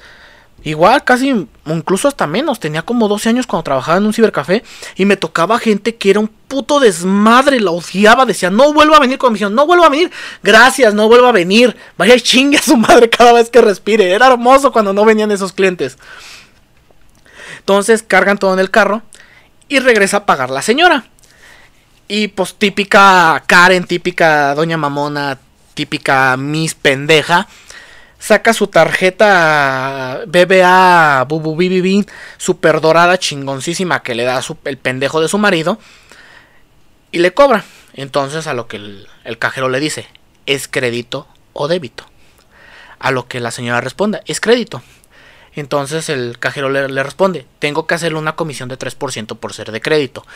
Igual, 0.66 1.04
casi, 1.04 1.46
incluso 1.66 2.08
hasta 2.08 2.26
menos. 2.26 2.58
Tenía 2.58 2.82
como 2.82 3.06
12 3.06 3.28
años 3.28 3.46
cuando 3.46 3.62
trabajaba 3.62 3.98
en 3.98 4.06
un 4.06 4.12
cibercafé. 4.12 4.64
Y 4.96 5.04
me 5.04 5.16
tocaba 5.16 5.60
gente 5.60 5.94
que 5.94 6.10
era 6.10 6.18
un 6.18 6.26
puto 6.26 6.80
desmadre. 6.80 7.60
La 7.60 7.70
odiaba. 7.70 8.26
Decía, 8.26 8.50
no 8.50 8.72
vuelva 8.72 8.96
a 8.96 9.00
venir 9.00 9.16
con 9.16 9.32
mi 9.32 9.38
No 9.38 9.64
vuelva 9.64 9.86
a 9.86 9.90
venir. 9.90 10.10
Gracias, 10.42 10.92
no 10.92 11.06
vuelva 11.06 11.28
a 11.28 11.32
venir. 11.32 11.76
Vaya 11.96 12.18
chingue 12.18 12.58
a 12.58 12.62
su 12.62 12.76
madre 12.76 13.08
cada 13.08 13.32
vez 13.32 13.48
que 13.48 13.60
respire. 13.60 14.10
Era 14.10 14.26
hermoso 14.26 14.72
cuando 14.72 14.92
no 14.92 15.04
venían 15.04 15.30
esos 15.30 15.52
clientes. 15.52 15.98
Entonces 17.60 18.02
cargan 18.02 18.36
todo 18.36 18.52
en 18.52 18.58
el 18.58 18.72
carro. 18.72 19.02
Y 19.68 19.78
regresa 19.78 20.16
a 20.16 20.26
pagar 20.26 20.50
la 20.50 20.62
señora. 20.62 21.04
Y 22.08 22.26
pues 22.26 22.56
típica 22.56 23.40
Karen, 23.46 23.84
típica 23.84 24.52
Doña 24.56 24.76
Mamona, 24.76 25.38
típica 25.74 26.36
Miss 26.36 26.74
Pendeja 26.74 27.46
saca 28.18 28.52
su 28.52 28.66
tarjeta 28.68 30.22
BBA 30.26 31.24
Bububibibin 31.28 32.06
super 32.36 32.80
dorada 32.80 33.18
chingoncísima 33.18 34.02
que 34.02 34.14
le 34.14 34.24
da 34.24 34.40
el 34.64 34.78
pendejo 34.78 35.20
de 35.20 35.28
su 35.28 35.38
marido 35.38 35.78
y 37.12 37.18
le 37.18 37.32
cobra. 37.32 37.64
Entonces 37.94 38.46
a 38.46 38.54
lo 38.54 38.68
que 38.68 38.76
el, 38.76 39.38
cajero 39.38 39.68
le 39.68 39.80
dice, 39.80 40.06
¿es 40.44 40.68
crédito 40.68 41.26
o 41.52 41.66
débito? 41.66 42.04
A 42.98 43.10
lo 43.10 43.26
que 43.26 43.40
la 43.40 43.50
señora 43.50 43.80
responde, 43.80 44.20
es 44.26 44.40
crédito. 44.40 44.82
Entonces 45.54 46.10
el 46.10 46.38
cajero 46.38 46.68
le, 46.68 47.02
responde, 47.02 47.46
tengo 47.58 47.86
que 47.86 47.94
hacerle 47.94 48.18
una 48.18 48.36
comisión 48.36 48.68
de 48.68 48.78
3% 48.78 49.38
por 49.38 49.54
ser 49.54 49.72
de 49.72 49.80
crédito. 49.80 50.26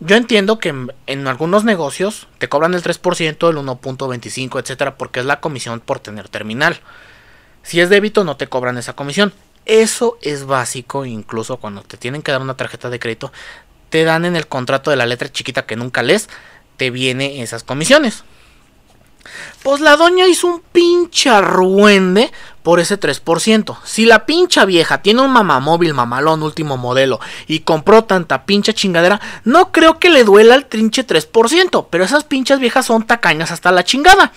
Yo 0.00 0.16
entiendo 0.16 0.58
que 0.58 0.74
en, 1.06 1.26
algunos 1.26 1.64
negocios 1.64 2.28
te 2.36 2.50
cobran 2.50 2.74
el 2.74 2.82
3%, 2.82 3.48
el 3.48 3.56
1.25, 3.56 4.60
etcétera, 4.60 4.98
porque 4.98 5.20
es 5.20 5.26
la 5.26 5.40
comisión 5.40 5.80
por 5.80 6.00
tener 6.00 6.28
terminal. 6.28 6.78
Si 7.66 7.80
es 7.80 7.90
débito 7.90 8.22
no 8.22 8.36
te 8.36 8.46
cobran 8.46 8.78
esa 8.78 8.92
comisión. 8.92 9.34
Eso 9.64 10.18
es 10.22 10.46
básico, 10.46 11.04
incluso 11.04 11.56
cuando 11.56 11.82
te 11.82 11.96
tienen 11.96 12.22
que 12.22 12.30
dar 12.30 12.40
una 12.40 12.56
tarjeta 12.56 12.90
de 12.90 13.00
crédito, 13.00 13.32
te 13.90 14.04
dan 14.04 14.24
en 14.24 14.36
el 14.36 14.46
contrato 14.46 14.90
de 14.90 14.96
la 14.96 15.04
letra 15.04 15.32
chiquita 15.32 15.66
que 15.66 15.74
nunca 15.74 16.04
lees, 16.04 16.28
te 16.76 16.92
viene 16.92 17.42
esas 17.42 17.64
comisiones. 17.64 18.22
Pues 19.64 19.80
la 19.80 19.96
doña 19.96 20.28
hizo 20.28 20.46
un 20.46 20.60
pinche 20.60 21.28
arruende 21.28 22.30
por 22.62 22.78
ese 22.78 23.00
3%. 23.00 23.76
Si 23.82 24.06
la 24.06 24.26
pincha 24.26 24.64
vieja 24.64 25.02
tiene 25.02 25.22
un 25.22 25.32
mamamóvil 25.32 25.92
mamalón 25.92 26.44
último 26.44 26.76
modelo 26.76 27.18
y 27.48 27.60
compró 27.60 28.04
tanta 28.04 28.44
pincha 28.44 28.72
chingadera, 28.74 29.20
no 29.42 29.72
creo 29.72 29.98
que 29.98 30.10
le 30.10 30.22
duela 30.22 30.54
el 30.54 30.66
trinche 30.66 31.04
3%, 31.04 31.88
pero 31.90 32.04
esas 32.04 32.22
pinchas 32.22 32.60
viejas 32.60 32.86
son 32.86 33.04
tacañas 33.04 33.50
hasta 33.50 33.72
la 33.72 33.82
chingada. 33.82 34.32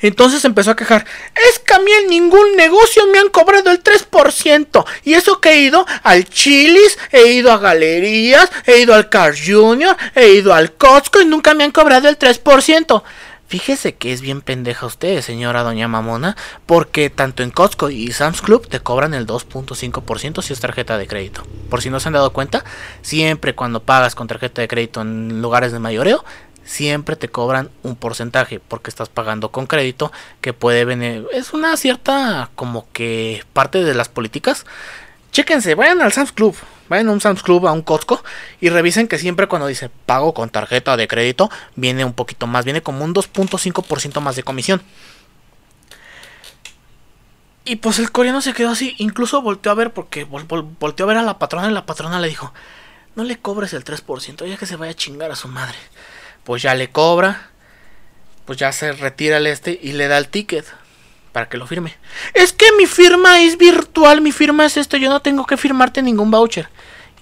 Entonces 0.00 0.44
empezó 0.44 0.70
a 0.70 0.76
quejar, 0.76 1.06
es 1.50 1.58
que 1.58 1.74
a 1.74 1.78
mí 1.78 1.90
en 1.92 2.08
ningún 2.08 2.56
negocio 2.56 3.06
me 3.08 3.18
han 3.18 3.28
cobrado 3.28 3.70
el 3.70 3.82
3%. 3.82 4.84
Y 5.04 5.14
eso 5.14 5.40
que 5.40 5.50
he 5.50 5.60
ido 5.60 5.86
al 6.02 6.24
Chili's, 6.24 6.98
he 7.12 7.32
ido 7.32 7.52
a 7.52 7.58
galerías, 7.58 8.50
he 8.66 8.80
ido 8.80 8.94
al 8.94 9.08
Car 9.08 9.34
Junior, 9.36 9.96
he 10.14 10.30
ido 10.30 10.54
al 10.54 10.72
Costco 10.72 11.20
y 11.20 11.26
nunca 11.26 11.54
me 11.54 11.64
han 11.64 11.72
cobrado 11.72 12.08
el 12.08 12.18
3%. 12.18 13.02
Fíjese 13.50 13.96
que 13.96 14.12
es 14.12 14.20
bien 14.20 14.42
pendeja 14.42 14.86
usted, 14.86 15.22
señora 15.22 15.64
doña 15.64 15.88
Mamona, 15.88 16.36
porque 16.66 17.10
tanto 17.10 17.42
en 17.42 17.50
Costco 17.50 17.90
y 17.90 18.12
Sam's 18.12 18.42
Club 18.42 18.68
te 18.68 18.78
cobran 18.78 19.12
el 19.12 19.26
2.5% 19.26 20.40
si 20.40 20.52
es 20.52 20.60
tarjeta 20.60 20.96
de 20.96 21.08
crédito. 21.08 21.42
Por 21.68 21.82
si 21.82 21.90
no 21.90 21.98
se 21.98 22.08
han 22.08 22.12
dado 22.12 22.32
cuenta, 22.32 22.64
siempre 23.02 23.56
cuando 23.56 23.82
pagas 23.82 24.14
con 24.14 24.28
tarjeta 24.28 24.62
de 24.62 24.68
crédito 24.68 25.00
en 25.00 25.42
lugares 25.42 25.72
de 25.72 25.80
mayoreo, 25.80 26.24
siempre 26.70 27.16
te 27.16 27.28
cobran 27.28 27.68
un 27.82 27.96
porcentaje 27.96 28.60
porque 28.60 28.90
estás 28.90 29.08
pagando 29.08 29.50
con 29.50 29.66
crédito 29.66 30.12
que 30.40 30.52
puede 30.52 30.84
venir 30.84 31.26
es 31.32 31.52
una 31.52 31.76
cierta 31.76 32.50
como 32.54 32.86
que 32.92 33.44
parte 33.52 33.82
de 33.82 33.92
las 33.92 34.08
políticas 34.08 34.64
Chéquense, 35.32 35.74
vayan 35.74 36.00
al 36.00 36.12
Sam's 36.12 36.32
Club, 36.32 36.56
vayan 36.88 37.08
a 37.08 37.12
un 37.12 37.20
Sam's 37.20 37.42
Club, 37.42 37.66
a 37.66 37.72
un 37.72 37.82
Costco 37.82 38.22
y 38.60 38.68
revisen 38.68 39.08
que 39.08 39.18
siempre 39.18 39.48
cuando 39.48 39.66
dice 39.66 39.90
pago 40.06 40.32
con 40.32 40.48
tarjeta 40.50 40.96
de 40.96 41.08
crédito 41.08 41.50
viene 41.76 42.04
un 42.04 42.12
poquito 42.12 42.46
más, 42.46 42.64
viene 42.64 42.82
como 42.82 43.04
un 43.04 43.14
2.5% 43.14 44.20
más 44.20 44.36
de 44.36 44.42
comisión. 44.42 44.82
Y 47.64 47.76
pues 47.76 47.98
el 47.98 48.10
coreano 48.10 48.40
se 48.40 48.52
quedó 48.52 48.70
así, 48.70 48.94
incluso 48.98 49.42
volteó 49.42 49.70
a 49.70 49.76
ver 49.76 49.92
porque 49.92 50.24
volteó 50.24 51.04
a 51.04 51.08
ver 51.08 51.16
a 51.16 51.22
la 51.22 51.38
patrona 51.38 51.68
y 51.68 51.72
la 51.72 51.86
patrona 51.86 52.18
le 52.18 52.28
dijo, 52.28 52.52
no 53.14 53.24
le 53.24 53.38
cobres 53.38 53.72
el 53.72 53.84
3%, 53.84 54.46
ya 54.46 54.56
que 54.56 54.66
se 54.66 54.76
vaya 54.76 54.92
a 54.92 54.96
chingar 54.96 55.30
a 55.30 55.36
su 55.36 55.48
madre. 55.48 55.76
Pues 56.44 56.62
ya 56.62 56.74
le 56.74 56.90
cobra, 56.90 57.50
pues 58.44 58.58
ya 58.58 58.72
se 58.72 58.92
retira 58.92 59.36
el 59.36 59.46
este 59.46 59.78
y 59.82 59.92
le 59.92 60.08
da 60.08 60.18
el 60.18 60.28
ticket 60.28 60.64
para 61.32 61.48
que 61.48 61.56
lo 61.56 61.66
firme. 61.66 61.96
Es 62.34 62.52
que 62.52 62.66
mi 62.76 62.86
firma 62.86 63.42
es 63.42 63.56
virtual, 63.56 64.20
mi 64.20 64.32
firma 64.32 64.66
es 64.66 64.76
esto, 64.76 64.96
yo 64.96 65.10
no 65.10 65.20
tengo 65.20 65.46
que 65.46 65.56
firmarte 65.56 66.02
ningún 66.02 66.30
voucher. 66.30 66.68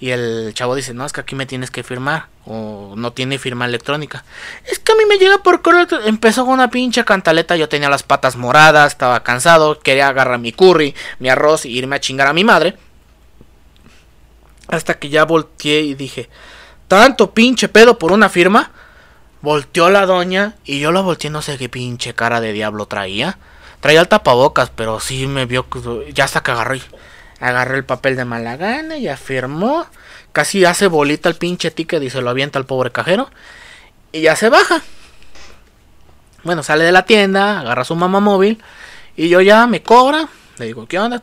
Y 0.01 0.11
el 0.11 0.53
chavo 0.53 0.75
dice, 0.75 0.93
no, 0.93 1.05
es 1.05 1.11
que 1.11 1.21
aquí 1.21 1.35
me 1.35 1.45
tienes 1.45 1.71
que 1.71 1.83
firmar. 1.83 2.27
O 2.45 2.93
no 2.95 3.11
tiene 3.11 3.37
firma 3.37 3.65
electrónica. 3.65 4.23
Es 4.65 4.79
que 4.79 4.93
a 4.93 4.95
mí 4.95 5.03
me 5.05 5.17
llega 5.17 5.43
por 5.43 5.61
correo. 5.61 5.87
Empezó 6.05 6.45
con 6.45 6.53
una 6.53 6.69
pinche 6.69 7.03
cantaleta. 7.03 7.57
Yo 7.57 7.67
tenía 7.67 7.89
las 7.89 8.03
patas 8.03 8.37
moradas. 8.37 8.93
Estaba 8.93 9.23
cansado. 9.23 9.79
Quería 9.79 10.07
agarrar 10.07 10.39
mi 10.39 10.53
curry, 10.53 10.95
mi 11.19 11.29
arroz 11.29 11.65
y 11.65 11.77
irme 11.77 11.97
a 11.97 11.99
chingar 11.99 12.27
a 12.27 12.33
mi 12.33 12.45
madre. 12.45 12.77
Hasta 14.69 14.97
que 14.97 15.09
ya 15.09 15.25
volteé 15.25 15.81
y 15.81 15.95
dije, 15.95 16.29
tanto 16.87 17.33
pinche 17.33 17.67
pedo 17.67 17.99
por 17.99 18.13
una 18.13 18.29
firma. 18.29 18.71
Volteó 19.41 19.89
la 19.89 20.05
doña 20.05 20.55
y 20.65 20.79
yo 20.79 20.91
la 20.91 21.01
volteé, 21.01 21.29
no 21.29 21.41
sé 21.41 21.57
qué 21.57 21.69
pinche 21.69 22.13
cara 22.13 22.41
de 22.41 22.51
diablo 22.51 22.85
traía. 22.85 23.37
Traía 23.79 24.01
el 24.01 24.07
tapabocas, 24.09 24.69
pero 24.69 24.99
sí 24.99 25.27
me 25.27 25.45
vio, 25.45 25.65
ya 26.13 26.25
hasta 26.25 26.43
que 26.43 26.51
agarré. 26.51 26.81
Agarré 27.39 27.77
el 27.77 27.85
papel 27.85 28.17
de 28.17 28.25
mala 28.25 28.57
gana 28.57 28.97
y 28.97 29.07
afirmó. 29.07 29.85
Casi 30.33 30.65
hace 30.65 30.87
bolita 30.87 31.29
el 31.29 31.35
pinche 31.35 31.71
ticket 31.71 32.03
y 32.03 32.09
se 32.09 32.21
lo 32.21 32.29
avienta 32.29 32.59
al 32.59 32.65
pobre 32.65 32.91
cajero. 32.91 33.29
Y 34.11 34.21
ya 34.21 34.35
se 34.35 34.49
baja. 34.49 34.81
Bueno, 36.43 36.63
sale 36.63 36.83
de 36.83 36.91
la 36.91 37.05
tienda, 37.05 37.61
agarra 37.61 37.85
su 37.85 37.95
mamá 37.95 38.19
móvil. 38.19 38.61
Y 39.15 39.29
yo 39.29 39.39
ya 39.39 39.67
me 39.67 39.81
cobra. 39.81 40.27
Le 40.57 40.65
digo, 40.65 40.85
¿qué 40.87 40.99
onda? 40.99 41.21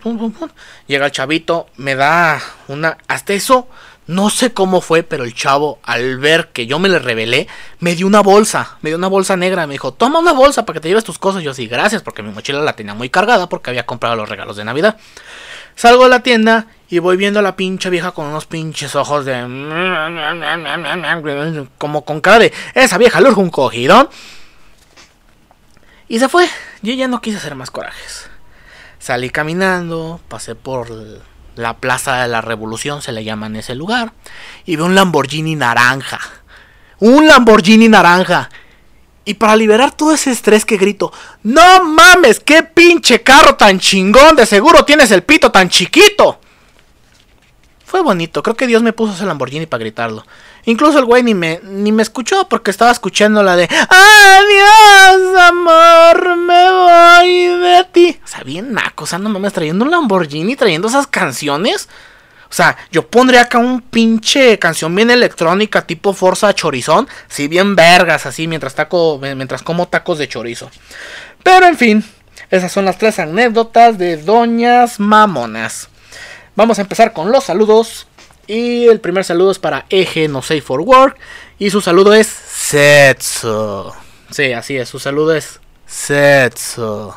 Llega 0.86 1.06
el 1.06 1.12
chavito, 1.12 1.68
me 1.76 1.94
da 1.94 2.40
una. 2.68 2.96
Hasta 3.06 3.34
eso, 3.34 3.68
no 4.06 4.30
sé 4.30 4.52
cómo 4.52 4.80
fue, 4.80 5.02
pero 5.02 5.24
el 5.24 5.34
chavo, 5.34 5.80
al 5.82 6.18
ver 6.18 6.50
que 6.52 6.66
yo 6.66 6.78
me 6.78 6.88
le 6.88 7.00
revelé, 7.00 7.48
me 7.80 7.96
dio 7.96 8.06
una 8.06 8.20
bolsa. 8.20 8.76
Me 8.80 8.90
dio 8.90 8.96
una 8.98 9.08
bolsa 9.08 9.36
negra. 9.36 9.66
Me 9.66 9.74
dijo, 9.74 9.92
toma 9.92 10.20
una 10.20 10.32
bolsa 10.32 10.64
para 10.64 10.74
que 10.74 10.80
te 10.80 10.88
lleves 10.88 11.02
tus 11.02 11.18
cosas. 11.18 11.42
Yo 11.42 11.52
sí, 11.52 11.66
gracias, 11.66 12.02
porque 12.02 12.22
mi 12.22 12.30
mochila 12.30 12.60
la 12.60 12.74
tenía 12.74 12.94
muy 12.94 13.10
cargada 13.10 13.48
porque 13.48 13.70
había 13.70 13.84
comprado 13.84 14.14
los 14.14 14.28
regalos 14.28 14.56
de 14.56 14.64
Navidad. 14.64 14.96
Salgo 15.74 16.04
de 16.04 16.10
la 16.10 16.20
tienda 16.20 16.68
y 16.88 17.00
voy 17.00 17.16
viendo 17.16 17.40
a 17.40 17.42
la 17.42 17.56
pinche 17.56 17.90
vieja 17.90 18.12
con 18.12 18.26
unos 18.26 18.46
pinches 18.46 18.94
ojos 18.94 19.24
de. 19.24 19.42
Como 21.76 22.04
con 22.04 22.20
cara 22.20 22.38
de. 22.38 22.52
Esa 22.74 22.98
vieja 22.98 23.20
le 23.20 23.30
un 23.30 23.50
cogidón. 23.50 24.08
Y 26.08 26.20
se 26.20 26.28
fue. 26.28 26.48
Yo 26.82 26.94
ya 26.94 27.08
no 27.08 27.20
quise 27.20 27.38
hacer 27.38 27.56
más 27.56 27.72
corajes. 27.72 28.30
Salí 29.00 29.30
caminando, 29.30 30.20
pasé 30.28 30.54
por 30.54 30.88
la 31.56 31.78
Plaza 31.78 32.16
de 32.16 32.28
la 32.28 32.40
Revolución, 32.40 33.02
se 33.02 33.12
le 33.12 33.24
llama 33.24 33.46
en 33.46 33.56
ese 33.56 33.74
lugar. 33.74 34.12
Y 34.64 34.76
veo 34.76 34.86
un 34.86 34.94
Lamborghini 34.94 35.56
naranja. 35.56 36.20
Un 36.98 37.26
Lamborghini 37.26 37.88
naranja. 37.88 38.48
Y 39.24 39.34
para 39.34 39.56
liberar 39.56 39.90
todo 39.90 40.12
ese 40.12 40.30
estrés 40.30 40.64
que 40.64 40.76
grito, 40.76 41.12
no 41.42 41.84
mames, 41.84 42.38
qué 42.38 42.62
pinche 42.62 43.22
carro 43.22 43.56
tan 43.56 43.80
chingón, 43.80 44.36
de 44.36 44.46
seguro 44.46 44.84
tienes 44.84 45.10
el 45.10 45.24
pito 45.24 45.50
tan 45.50 45.68
chiquito. 45.68 46.40
Bonito, 48.02 48.42
creo 48.42 48.56
que 48.56 48.66
Dios 48.66 48.82
me 48.82 48.92
puso 48.92 49.14
ese 49.14 49.26
Lamborghini 49.26 49.66
para 49.66 49.80
gritarlo. 49.80 50.24
Incluso 50.64 50.98
el 50.98 51.04
güey 51.04 51.22
ni 51.22 51.34
me, 51.34 51.60
ni 51.62 51.92
me 51.92 52.02
escuchó 52.02 52.48
porque 52.48 52.70
estaba 52.70 52.90
escuchando 52.90 53.42
la 53.42 53.56
de 53.56 53.64
Adiós, 53.64 55.38
amor, 55.40 56.36
me 56.36 56.70
voy 56.70 57.46
de 57.60 57.86
ti. 57.92 58.20
O 58.24 58.26
sea, 58.28 58.42
bien 58.42 58.72
naco, 58.72 59.04
o 59.04 59.06
sea, 59.06 59.18
no 59.18 59.28
mames, 59.28 59.52
trayendo 59.52 59.84
un 59.84 59.90
Lamborghini, 59.90 60.56
trayendo 60.56 60.88
esas 60.88 61.06
canciones. 61.06 61.88
O 62.48 62.54
sea, 62.54 62.76
yo 62.92 63.06
pondría 63.08 63.42
acá 63.42 63.58
un 63.58 63.80
pinche 63.80 64.58
canción 64.58 64.94
bien 64.94 65.10
electrónica 65.10 65.86
tipo 65.86 66.12
Forza 66.12 66.54
Chorizón. 66.54 67.08
Si 67.28 67.48
bien 67.48 67.74
vergas, 67.74 68.26
así, 68.26 68.46
mientras, 68.46 68.74
taco, 68.74 69.18
mientras 69.20 69.62
como 69.62 69.88
tacos 69.88 70.18
de 70.18 70.28
chorizo. 70.28 70.70
Pero 71.42 71.66
en 71.66 71.76
fin, 71.76 72.04
esas 72.50 72.70
son 72.70 72.84
las 72.84 72.98
tres 72.98 73.18
anécdotas 73.18 73.98
de 73.98 74.16
Doñas 74.16 75.00
Mamonas. 75.00 75.88
Vamos 76.56 76.78
a 76.78 76.82
empezar 76.82 77.12
con 77.12 77.30
los 77.30 77.44
saludos. 77.44 78.06
Y 78.46 78.86
el 78.86 79.00
primer 79.00 79.24
saludo 79.24 79.50
es 79.50 79.58
para 79.58 79.86
Eje 79.90 80.28
No 80.28 80.42
Safe 80.42 80.60
for 80.60 80.80
Work. 80.80 81.18
Y 81.58 81.70
su 81.70 81.80
saludo 81.80 82.14
es 82.14 82.26
Setso. 82.26 83.94
Sí, 84.30 84.52
así 84.52 84.76
es, 84.76 84.88
su 84.88 84.98
saludo 84.98 85.34
es 85.34 85.60
Setso. 85.86 87.16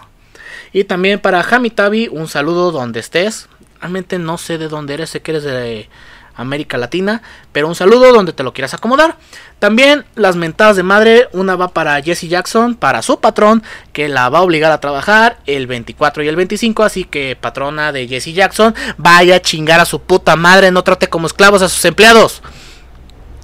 Y 0.72 0.84
también 0.84 1.20
para 1.20 1.42
Hamitabi, 1.42 2.08
un 2.10 2.28
saludo 2.28 2.72
donde 2.72 3.00
estés 3.00 3.50
realmente 3.80 4.20
no 4.20 4.38
sé 4.38 4.58
de 4.58 4.68
dónde 4.68 4.94
eres, 4.94 5.10
sé 5.10 5.22
que 5.22 5.32
eres 5.32 5.44
de 5.44 5.90
América 6.36 6.78
Latina, 6.78 7.22
pero 7.52 7.68
un 7.68 7.76
saludo 7.76 8.14
donde 8.14 8.34
te 8.34 8.44
lo 8.44 8.54
quieras 8.54 8.74
acomodar. 8.74 9.18
También 9.60 10.06
las 10.16 10.36
mentadas 10.36 10.76
de 10.76 10.84
madre, 10.84 11.28
una 11.34 11.56
va 11.56 11.70
para 11.70 12.02
Jesse 12.02 12.30
Jackson, 12.30 12.76
para 12.76 13.02
su 13.02 13.20
patrón, 13.20 13.64
que 13.94 14.08
la 14.08 14.30
va 14.30 14.40
a 14.40 14.44
obligar 14.44 14.72
a 14.72 14.80
trabajar 14.80 15.40
el 15.46 15.68
24 15.68 16.24
y 16.24 16.28
el 16.28 16.36
25, 16.36 16.84
así 16.84 17.04
que 17.04 17.36
patrona 17.36 17.92
de 17.92 18.08
Jesse 18.08 18.34
Jackson, 18.34 18.74
vaya 18.98 19.36
a 19.36 19.42
chingar 19.42 19.80
a 19.80 19.86
su 19.86 20.02
puta 20.02 20.36
madre, 20.36 20.72
no 20.72 20.84
trate 20.84 21.08
como 21.08 21.28
esclavos 21.28 21.62
a 21.62 21.70
sus 21.70 21.84
empleados. 21.86 22.42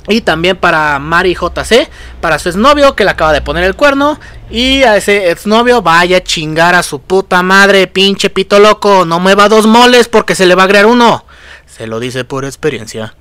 Y 0.07 0.21
también 0.21 0.55
para 0.55 0.99
Mari 0.99 1.33
JC, 1.33 1.89
para 2.21 2.37
su 2.37 2.49
exnovio 2.49 2.95
que 2.95 3.03
le 3.03 3.09
acaba 3.09 3.33
de 3.33 3.41
poner 3.41 3.63
el 3.63 3.75
cuerno. 3.75 4.19
Y 4.51 4.83
a 4.83 4.97
ese 4.97 5.31
exnovio 5.31 5.81
vaya 5.81 6.17
a 6.17 6.23
chingar 6.23 6.75
a 6.75 6.83
su 6.83 7.01
puta 7.01 7.41
madre, 7.41 7.87
pinche 7.87 8.29
pito 8.29 8.59
loco. 8.59 9.05
No 9.05 9.19
mueva 9.19 9.49
dos 9.49 9.65
moles 9.65 10.07
porque 10.07 10.35
se 10.35 10.45
le 10.45 10.53
va 10.53 10.63
a 10.63 10.65
agregar 10.65 10.85
uno. 10.85 11.24
Se 11.75 11.87
lo 11.87 11.99
dice 11.99 12.23
por 12.23 12.45
experiencia. 12.45 13.15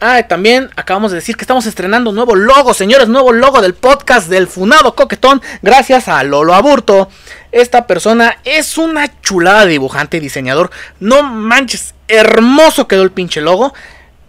Ah, 0.00 0.22
también 0.28 0.70
acabamos 0.76 1.10
de 1.10 1.16
decir 1.16 1.36
que 1.36 1.42
estamos 1.42 1.66
estrenando 1.66 2.12
nuevo 2.12 2.36
logo, 2.36 2.72
señores, 2.72 3.08
nuevo 3.08 3.32
logo 3.32 3.60
del 3.60 3.74
podcast 3.74 4.28
del 4.28 4.46
Funado 4.46 4.94
Coquetón, 4.94 5.42
gracias 5.60 6.06
a 6.06 6.22
Lolo 6.22 6.54
Aburto. 6.54 7.08
Esta 7.50 7.88
persona 7.88 8.38
es 8.44 8.78
una 8.78 9.20
chulada 9.22 9.66
dibujante 9.66 10.18
y 10.18 10.20
diseñador. 10.20 10.70
No 11.00 11.24
manches, 11.24 11.94
hermoso 12.06 12.86
quedó 12.86 13.02
el 13.02 13.10
pinche 13.10 13.40
logo. 13.40 13.74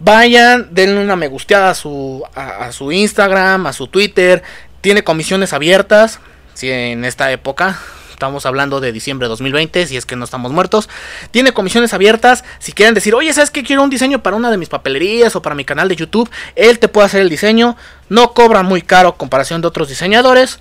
Vayan, 0.00 0.68
denle 0.72 1.00
una 1.00 1.14
me 1.14 1.28
gusteada 1.28 1.70
a 1.70 1.74
su, 1.74 2.24
a, 2.34 2.72
su 2.72 2.90
Instagram, 2.90 3.68
a 3.68 3.72
su 3.72 3.86
Twitter. 3.86 4.42
Tiene 4.80 5.04
comisiones 5.04 5.52
abiertas. 5.52 6.18
Si 6.54 6.68
en 6.68 7.04
esta 7.04 7.30
época, 7.30 7.78
estamos 8.18 8.46
hablando 8.46 8.80
de 8.80 8.90
diciembre 8.90 9.26
de 9.26 9.28
2020, 9.30 9.86
si 9.86 9.96
es 9.96 10.04
que 10.04 10.16
no 10.16 10.24
estamos 10.24 10.50
muertos. 10.50 10.88
Tiene 11.30 11.52
comisiones 11.52 11.94
abiertas. 11.94 12.42
Si 12.58 12.72
quieren 12.72 12.92
decir, 12.92 13.14
oye, 13.14 13.32
¿sabes 13.32 13.52
qué? 13.52 13.62
Quiero 13.62 13.84
un 13.84 13.90
diseño 13.90 14.24
para 14.24 14.34
una 14.34 14.50
de 14.50 14.56
mis 14.56 14.68
papelerías 14.68 15.36
o 15.36 15.40
para 15.40 15.54
mi 15.54 15.64
canal 15.64 15.88
de 15.88 15.94
YouTube. 15.94 16.28
Él 16.56 16.80
te 16.80 16.88
puede 16.88 17.06
hacer 17.06 17.20
el 17.20 17.28
diseño. 17.28 17.76
No 18.08 18.34
cobra 18.34 18.64
muy 18.64 18.82
caro 18.82 19.16
comparación 19.16 19.60
de 19.60 19.68
otros 19.68 19.88
diseñadores. 19.88 20.58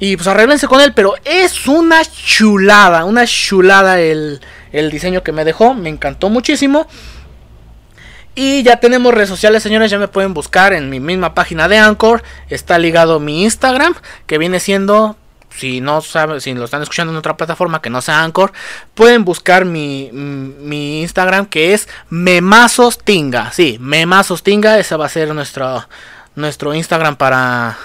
Y 0.00 0.16
pues 0.16 0.26
arreglense 0.26 0.66
con 0.66 0.80
él, 0.80 0.92
pero 0.92 1.14
es 1.24 1.68
una 1.68 2.04
chulada, 2.04 3.04
una 3.04 3.26
chulada 3.26 4.00
el, 4.00 4.40
el 4.72 4.90
diseño 4.90 5.22
que 5.22 5.30
me 5.30 5.44
dejó. 5.44 5.74
Me 5.74 5.90
encantó 5.90 6.30
muchísimo. 6.30 6.88
Y 8.34 8.64
ya 8.64 8.80
tenemos 8.80 9.14
redes 9.14 9.28
sociales, 9.28 9.62
señores, 9.62 9.90
ya 9.90 9.98
me 9.98 10.08
pueden 10.08 10.34
buscar 10.34 10.72
en 10.72 10.90
mi 10.90 10.98
misma 10.98 11.34
página 11.34 11.68
de 11.68 11.78
Anchor. 11.78 12.24
Está 12.48 12.76
ligado 12.78 13.20
mi 13.20 13.44
Instagram, 13.44 13.94
que 14.26 14.38
viene 14.38 14.58
siendo 14.58 15.16
si 15.58 15.80
no 15.80 16.00
saben, 16.00 16.40
si 16.40 16.54
lo 16.54 16.64
están 16.64 16.82
escuchando 16.82 17.12
en 17.12 17.18
otra 17.18 17.36
plataforma 17.36 17.82
que 17.82 17.90
no 17.90 18.00
sea 18.00 18.22
Anchor, 18.22 18.52
pueden 18.94 19.24
buscar 19.24 19.64
mi, 19.64 20.10
mi 20.12 21.02
Instagram 21.02 21.46
que 21.46 21.74
es 21.74 21.88
Memasostinga. 22.10 23.50
Sí, 23.52 23.76
Memasostinga, 23.80 24.78
ese 24.78 24.96
va 24.96 25.06
a 25.06 25.08
ser 25.08 25.34
nuestro, 25.34 25.84
nuestro 26.36 26.74
Instagram 26.74 27.16
para, 27.16 27.76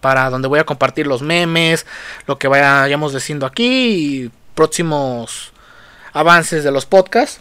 para 0.00 0.30
donde 0.30 0.48
voy 0.48 0.60
a 0.60 0.64
compartir 0.64 1.06
los 1.06 1.22
memes, 1.22 1.86
lo 2.26 2.38
que 2.38 2.48
vayamos 2.48 3.12
diciendo 3.12 3.46
aquí 3.46 3.66
y 3.66 4.30
próximos 4.54 5.52
avances 6.12 6.64
de 6.64 6.70
los 6.70 6.86
podcasts. 6.86 7.40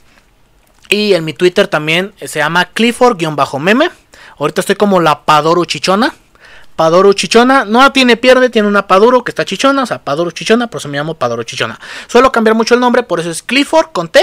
Y 0.90 1.14
en 1.14 1.24
mi 1.24 1.34
Twitter 1.34 1.68
también 1.68 2.14
se 2.20 2.40
llama 2.40 2.66
Clifford-meme. 2.66 3.92
Ahorita 4.40 4.62
estoy 4.62 4.76
como 4.76 5.00
la 5.00 5.24
Padoru 5.24 5.66
Chichona. 5.66 6.16
Padoru 6.80 7.12
Chichona. 7.12 7.65
No 7.65 7.92
tiene 7.92 8.15
pierde, 8.15 8.50
tiene 8.50 8.65
una 8.65 8.88
Paduro 8.88 9.26
que 9.26 9.32
está 9.32 9.44
chichona. 9.44 9.84
O 9.84 9.86
sea, 9.86 10.02
Padoru 10.02 10.32
Chichona, 10.32 10.68
por 10.68 10.80
eso 10.80 10.88
me 10.88 10.98
llamo 10.98 11.13
Padoru 11.13 11.44
Chichona. 11.44 11.78
Suelo 12.08 12.32
cambiar 12.32 12.56
mucho 12.56 12.74
el 12.74 12.80
nombre, 12.80 13.04
por 13.04 13.20
eso 13.20 13.30
es 13.30 13.44
Clifford 13.44 13.88
con 13.92 14.08
T. 14.08 14.22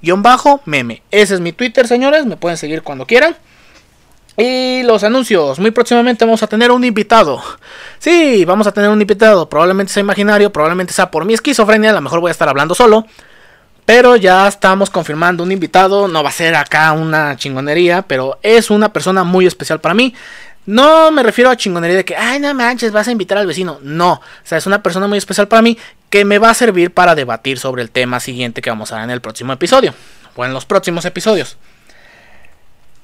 Guión 0.00 0.22
bajo 0.22 0.60
meme. 0.66 1.02
Ese 1.10 1.34
es 1.34 1.40
mi 1.40 1.50
Twitter, 1.50 1.88
señores. 1.88 2.24
Me 2.24 2.36
pueden 2.36 2.58
seguir 2.58 2.82
cuando 2.82 3.06
quieran. 3.06 3.34
Y 4.36 4.84
los 4.84 5.02
anuncios. 5.02 5.58
Muy 5.58 5.72
próximamente 5.72 6.24
vamos 6.24 6.44
a 6.44 6.46
tener 6.46 6.70
un 6.70 6.84
invitado. 6.84 7.42
Sí, 7.98 8.44
vamos 8.44 8.68
a 8.68 8.72
tener 8.72 8.88
un 8.88 9.00
invitado. 9.00 9.48
Probablemente 9.48 9.92
sea 9.92 10.00
imaginario, 10.02 10.52
probablemente 10.52 10.92
sea 10.92 11.10
por 11.10 11.24
mi 11.24 11.34
esquizofrenia. 11.34 11.90
A 11.90 11.94
lo 11.94 12.02
mejor 12.02 12.20
voy 12.20 12.28
a 12.28 12.30
estar 12.30 12.48
hablando 12.48 12.76
solo. 12.76 13.04
Pero 13.84 14.14
ya 14.14 14.46
estamos 14.46 14.90
confirmando 14.90 15.42
un 15.42 15.50
invitado. 15.50 16.06
No 16.06 16.22
va 16.22 16.28
a 16.28 16.32
ser 16.32 16.54
acá 16.54 16.92
una 16.92 17.36
chingonería, 17.36 18.02
pero 18.02 18.38
es 18.42 18.70
una 18.70 18.92
persona 18.92 19.24
muy 19.24 19.44
especial 19.44 19.80
para 19.80 19.96
mí. 19.96 20.14
No 20.66 21.12
me 21.12 21.22
refiero 21.22 21.48
a 21.48 21.56
chingonería 21.56 21.96
de 21.96 22.04
que, 22.04 22.16
ay, 22.16 22.40
no 22.40 22.52
manches, 22.52 22.92
vas 22.92 23.06
a 23.06 23.12
invitar 23.12 23.38
al 23.38 23.46
vecino. 23.46 23.78
No, 23.82 24.14
o 24.14 24.22
sea, 24.42 24.58
es 24.58 24.66
una 24.66 24.82
persona 24.82 25.06
muy 25.06 25.16
especial 25.16 25.46
para 25.46 25.62
mí 25.62 25.78
que 26.10 26.24
me 26.24 26.38
va 26.38 26.50
a 26.50 26.54
servir 26.54 26.92
para 26.92 27.14
debatir 27.14 27.58
sobre 27.58 27.82
el 27.82 27.90
tema 27.90 28.18
siguiente 28.20 28.60
que 28.60 28.70
vamos 28.70 28.90
a 28.92 28.96
ver 28.96 29.04
en 29.04 29.10
el 29.10 29.20
próximo 29.20 29.52
episodio. 29.52 29.94
O 30.34 30.44
en 30.44 30.52
los 30.52 30.66
próximos 30.66 31.04
episodios. 31.04 31.56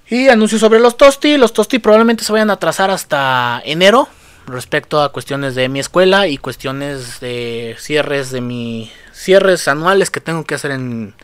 Y 0.09 0.29
anuncio 0.29 0.59
sobre 0.59 0.81
los 0.81 0.97
Tosti. 0.97 1.39
Los 1.39 1.53
Tosti 1.53 1.79
probablemente 1.79 2.25
se 2.25 2.33
vayan 2.33 2.51
a 2.51 2.55
atrasar 2.55 2.91
hasta 2.91 3.63
enero 3.65 4.09
respecto 4.47 5.01
a 5.01 5.13
cuestiones 5.13 5.55
de 5.55 5.69
mi 5.69 5.79
escuela 5.79 6.27
y 6.27 6.37
cuestiones 6.37 7.21
de 7.21 7.77
cierres 7.79 8.31
de 8.31 8.41
mi 8.41 8.93
cierres 9.13 9.69
anuales 9.69 10.11
que 10.11 10.21
tengo 10.21 10.45
que 10.45 10.57
hacer 10.57 10.73
en, 10.73 11.15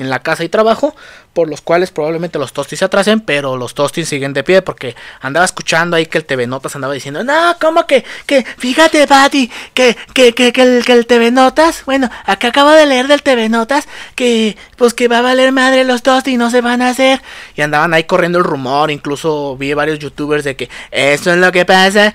en 0.00 0.10
la 0.10 0.20
casa 0.20 0.44
y 0.44 0.48
trabajo, 0.48 0.94
por 1.32 1.48
los 1.48 1.60
cuales 1.60 1.90
probablemente 1.90 2.38
los 2.38 2.52
tostis 2.52 2.80
se 2.80 2.84
atrasen, 2.84 3.20
pero 3.20 3.56
los 3.56 3.74
tostis 3.74 4.08
siguen 4.08 4.32
de 4.32 4.42
pie 4.42 4.62
porque 4.62 4.96
andaba 5.20 5.44
escuchando 5.44 5.96
ahí 5.96 6.06
que 6.06 6.18
el 6.18 6.24
TV 6.24 6.46
Notas 6.46 6.74
andaba 6.74 6.94
diciendo, 6.94 7.22
no, 7.22 7.56
¿cómo 7.60 7.86
que, 7.86 8.04
que, 8.26 8.44
fíjate, 8.44 9.06
Patty, 9.06 9.50
que, 9.74 9.96
que, 10.14 10.32
que, 10.32 10.52
que, 10.52 10.62
el, 10.62 10.84
que 10.84 10.92
el 10.92 11.06
TV 11.06 11.30
Notas, 11.30 11.84
bueno, 11.84 12.10
acá 12.24 12.48
acabo 12.48 12.70
de 12.70 12.86
leer 12.86 13.06
del 13.06 13.22
TV 13.22 13.48
Notas 13.48 13.86
que, 14.14 14.56
pues 14.76 14.94
que 14.94 15.08
va 15.08 15.18
a 15.18 15.22
valer 15.22 15.52
madre 15.52 15.84
los 15.84 16.02
tostis, 16.02 16.38
no 16.38 16.50
se 16.50 16.60
van 16.60 16.82
a 16.82 16.88
hacer, 16.88 17.22
y 17.54 17.62
andaban 17.62 17.94
ahí 17.94 18.04
corriendo 18.04 18.38
el 18.38 18.44
rumor, 18.44 18.90
incluso 18.90 19.56
vi 19.56 19.74
varios 19.74 19.98
youtubers 19.98 20.44
de 20.44 20.56
que 20.56 20.68
eso 20.90 21.30
es 21.30 21.38
lo 21.38 21.52
que 21.52 21.64
pasa, 21.64 22.14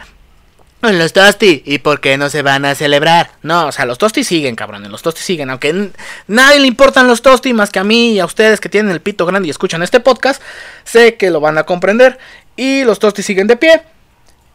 los 0.93 1.13
Tosti. 1.13 1.63
¿Y 1.65 1.80
por 1.80 2.00
qué 2.00 2.17
no 2.17 2.30
se 2.30 2.41
van 2.41 2.65
a 2.65 2.76
celebrar? 2.76 3.32
No, 3.41 3.67
o 3.67 3.71
sea, 3.71 3.86
los 3.86 3.98
Tosti 3.98 4.24
siguen, 4.24 4.56
cabrón. 4.56 4.89
Los 4.91 5.02
Tosti 5.02 5.21
siguen. 5.21 5.50
Aunque 5.50 5.91
nadie 6.28 6.60
le 6.60 6.67
importan 6.67 7.08
los 7.08 7.21
Tosti 7.21 7.54
más 7.54 7.69
que 7.69 7.80
a 7.80 7.84
mí 7.84 8.13
y 8.13 8.19
a 8.19 8.26
ustedes 8.26 8.60
que 8.60 8.69
tienen 8.69 8.91
el 8.91 9.02
pito 9.02 9.26
grande 9.26 9.48
y 9.48 9.52
escuchan 9.52 9.84
este 9.84 10.00
podcast. 10.00 10.41
Sé 10.84 11.15
que 11.15 11.30
lo 11.30 11.39
van 11.39 11.58
a 11.58 11.63
comprender. 11.63 12.17
Y 12.56 12.84
los 12.84 13.00
Tosti 13.00 13.24
siguen 13.24 13.48
de 13.48 13.58
pie. 13.58 13.84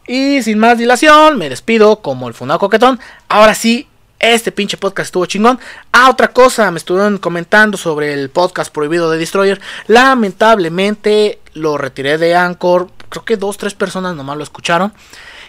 Y 0.07 0.41
sin 0.41 0.57
más 0.57 0.77
dilación, 0.77 1.37
me 1.37 1.49
despido 1.49 2.01
como 2.01 2.27
el 2.27 2.33
Funado 2.33 2.59
Coquetón. 2.59 2.99
Ahora 3.27 3.53
sí, 3.53 3.87
este 4.19 4.51
pinche 4.51 4.77
podcast 4.77 5.07
estuvo 5.07 5.25
chingón. 5.25 5.59
Ah, 5.91 6.09
otra 6.09 6.29
cosa, 6.29 6.69
me 6.71 6.77
estuvieron 6.77 7.17
comentando 7.17 7.77
sobre 7.77 8.13
el 8.13 8.29
podcast 8.29 8.71
prohibido 8.71 9.09
de 9.09 9.17
Destroyer. 9.17 9.59
Lamentablemente 9.87 11.39
lo 11.53 11.77
retiré 11.77 12.17
de 12.17 12.35
Anchor. 12.35 12.89
Creo 13.09 13.25
que 13.25 13.37
dos, 13.37 13.57
tres 13.57 13.73
personas 13.73 14.15
nomás 14.15 14.37
lo 14.37 14.43
escucharon. 14.43 14.93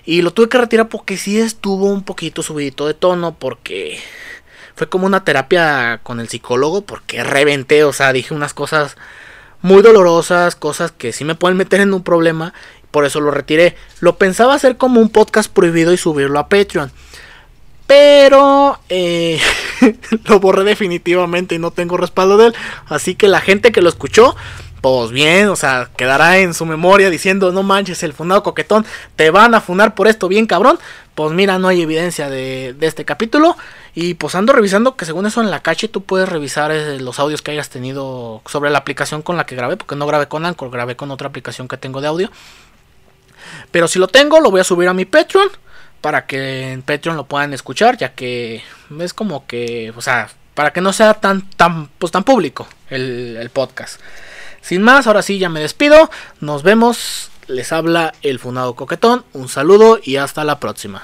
Y 0.04 0.22
lo 0.22 0.32
tuve 0.32 0.48
que 0.48 0.58
retirar 0.58 0.88
porque 0.88 1.16
sí 1.16 1.38
estuvo 1.38 1.86
un 1.86 2.02
poquito 2.02 2.42
subidito 2.42 2.86
de 2.86 2.94
tono. 2.94 3.34
Porque 3.38 3.98
fue 4.74 4.88
como 4.88 5.06
una 5.06 5.24
terapia 5.24 6.00
con 6.02 6.20
el 6.20 6.28
psicólogo. 6.28 6.82
Porque 6.82 7.22
reventé, 7.22 7.84
o 7.84 7.92
sea, 7.92 8.12
dije 8.12 8.34
unas 8.34 8.54
cosas 8.54 8.96
muy 9.60 9.82
dolorosas. 9.82 10.56
Cosas 10.56 10.92
que 10.92 11.12
sí 11.12 11.24
me 11.24 11.34
pueden 11.34 11.56
meter 11.56 11.80
en 11.80 11.94
un 11.94 12.02
problema. 12.02 12.52
Por 12.90 13.04
eso 13.04 13.20
lo 13.20 13.30
retiré. 13.30 13.76
Lo 14.00 14.16
pensaba 14.16 14.54
hacer 14.54 14.76
como 14.76 15.00
un 15.00 15.08
podcast 15.08 15.50
prohibido 15.52 15.92
y 15.92 15.96
subirlo 15.96 16.38
a 16.38 16.48
Patreon. 16.48 16.90
Pero 17.86 18.78
eh, 18.88 19.40
lo 20.24 20.40
borré 20.40 20.64
definitivamente 20.64 21.54
y 21.54 21.58
no 21.58 21.70
tengo 21.70 21.96
respaldo 21.96 22.36
de 22.36 22.46
él. 22.48 22.54
Así 22.86 23.14
que 23.14 23.28
la 23.28 23.40
gente 23.40 23.72
que 23.72 23.82
lo 23.82 23.88
escuchó 23.88 24.34
pues 24.82 25.12
bien, 25.12 25.48
o 25.48 25.54
sea, 25.54 25.90
quedará 25.96 26.38
en 26.38 26.54
su 26.54 26.66
memoria 26.66 27.08
diciendo, 27.08 27.52
no 27.52 27.62
manches, 27.62 28.02
el 28.02 28.12
fundado 28.12 28.42
coquetón, 28.42 28.84
te 29.14 29.30
van 29.30 29.54
a 29.54 29.60
funar 29.60 29.94
por 29.94 30.08
esto 30.08 30.26
bien 30.26 30.46
cabrón. 30.46 30.76
Pues 31.14 31.32
mira, 31.32 31.56
no 31.60 31.68
hay 31.68 31.82
evidencia 31.82 32.28
de, 32.28 32.74
este 32.80 33.04
capítulo. 33.04 33.56
Y 33.94 34.14
pues 34.14 34.34
ando 34.34 34.52
revisando 34.52 34.96
que 34.96 35.04
según 35.04 35.24
eso 35.26 35.40
en 35.40 35.52
la 35.52 35.62
cache 35.62 35.86
tú 35.86 36.02
puedes 36.02 36.28
revisar 36.28 36.72
eh, 36.72 36.98
los 36.98 37.20
audios 37.20 37.42
que 37.42 37.52
hayas 37.52 37.70
tenido 37.70 38.42
sobre 38.46 38.70
la 38.70 38.78
aplicación 38.78 39.22
con 39.22 39.36
la 39.36 39.46
que 39.46 39.54
grabé, 39.54 39.76
porque 39.76 39.94
no 39.94 40.04
grabé 40.04 40.26
con 40.26 40.44
Anchor, 40.44 40.70
grabé 40.70 40.96
con 40.96 41.12
otra 41.12 41.28
aplicación 41.28 41.68
que 41.68 41.76
tengo 41.76 42.00
de 42.00 42.08
audio. 42.08 42.32
Pero 43.70 43.86
si 43.86 44.00
lo 44.00 44.08
tengo, 44.08 44.40
lo 44.40 44.50
voy 44.50 44.62
a 44.62 44.64
subir 44.64 44.88
a 44.88 44.94
mi 44.94 45.04
Patreon 45.04 45.48
para 46.00 46.26
que 46.26 46.72
en 46.72 46.82
Patreon 46.82 47.16
lo 47.16 47.26
puedan 47.26 47.54
escuchar, 47.54 47.96
ya 47.98 48.14
que 48.14 48.64
es 48.98 49.14
como 49.14 49.46
que, 49.46 49.92
o 49.96 50.02
sea, 50.02 50.28
para 50.54 50.72
que 50.72 50.80
no 50.80 50.92
sea 50.92 51.14
tan, 51.14 51.48
tan, 51.50 51.86
pues 51.98 52.10
tan 52.10 52.24
público 52.24 52.66
el 52.90 53.48
podcast. 53.52 54.00
Sin 54.62 54.82
más, 54.82 55.06
ahora 55.06 55.22
sí 55.22 55.38
ya 55.38 55.48
me 55.48 55.60
despido. 55.60 56.10
Nos 56.40 56.62
vemos. 56.62 57.30
Les 57.48 57.72
habla 57.72 58.14
el 58.22 58.38
Funado 58.38 58.74
Coquetón. 58.74 59.24
Un 59.32 59.48
saludo 59.48 59.98
y 60.02 60.16
hasta 60.16 60.44
la 60.44 60.60
próxima. 60.60 61.02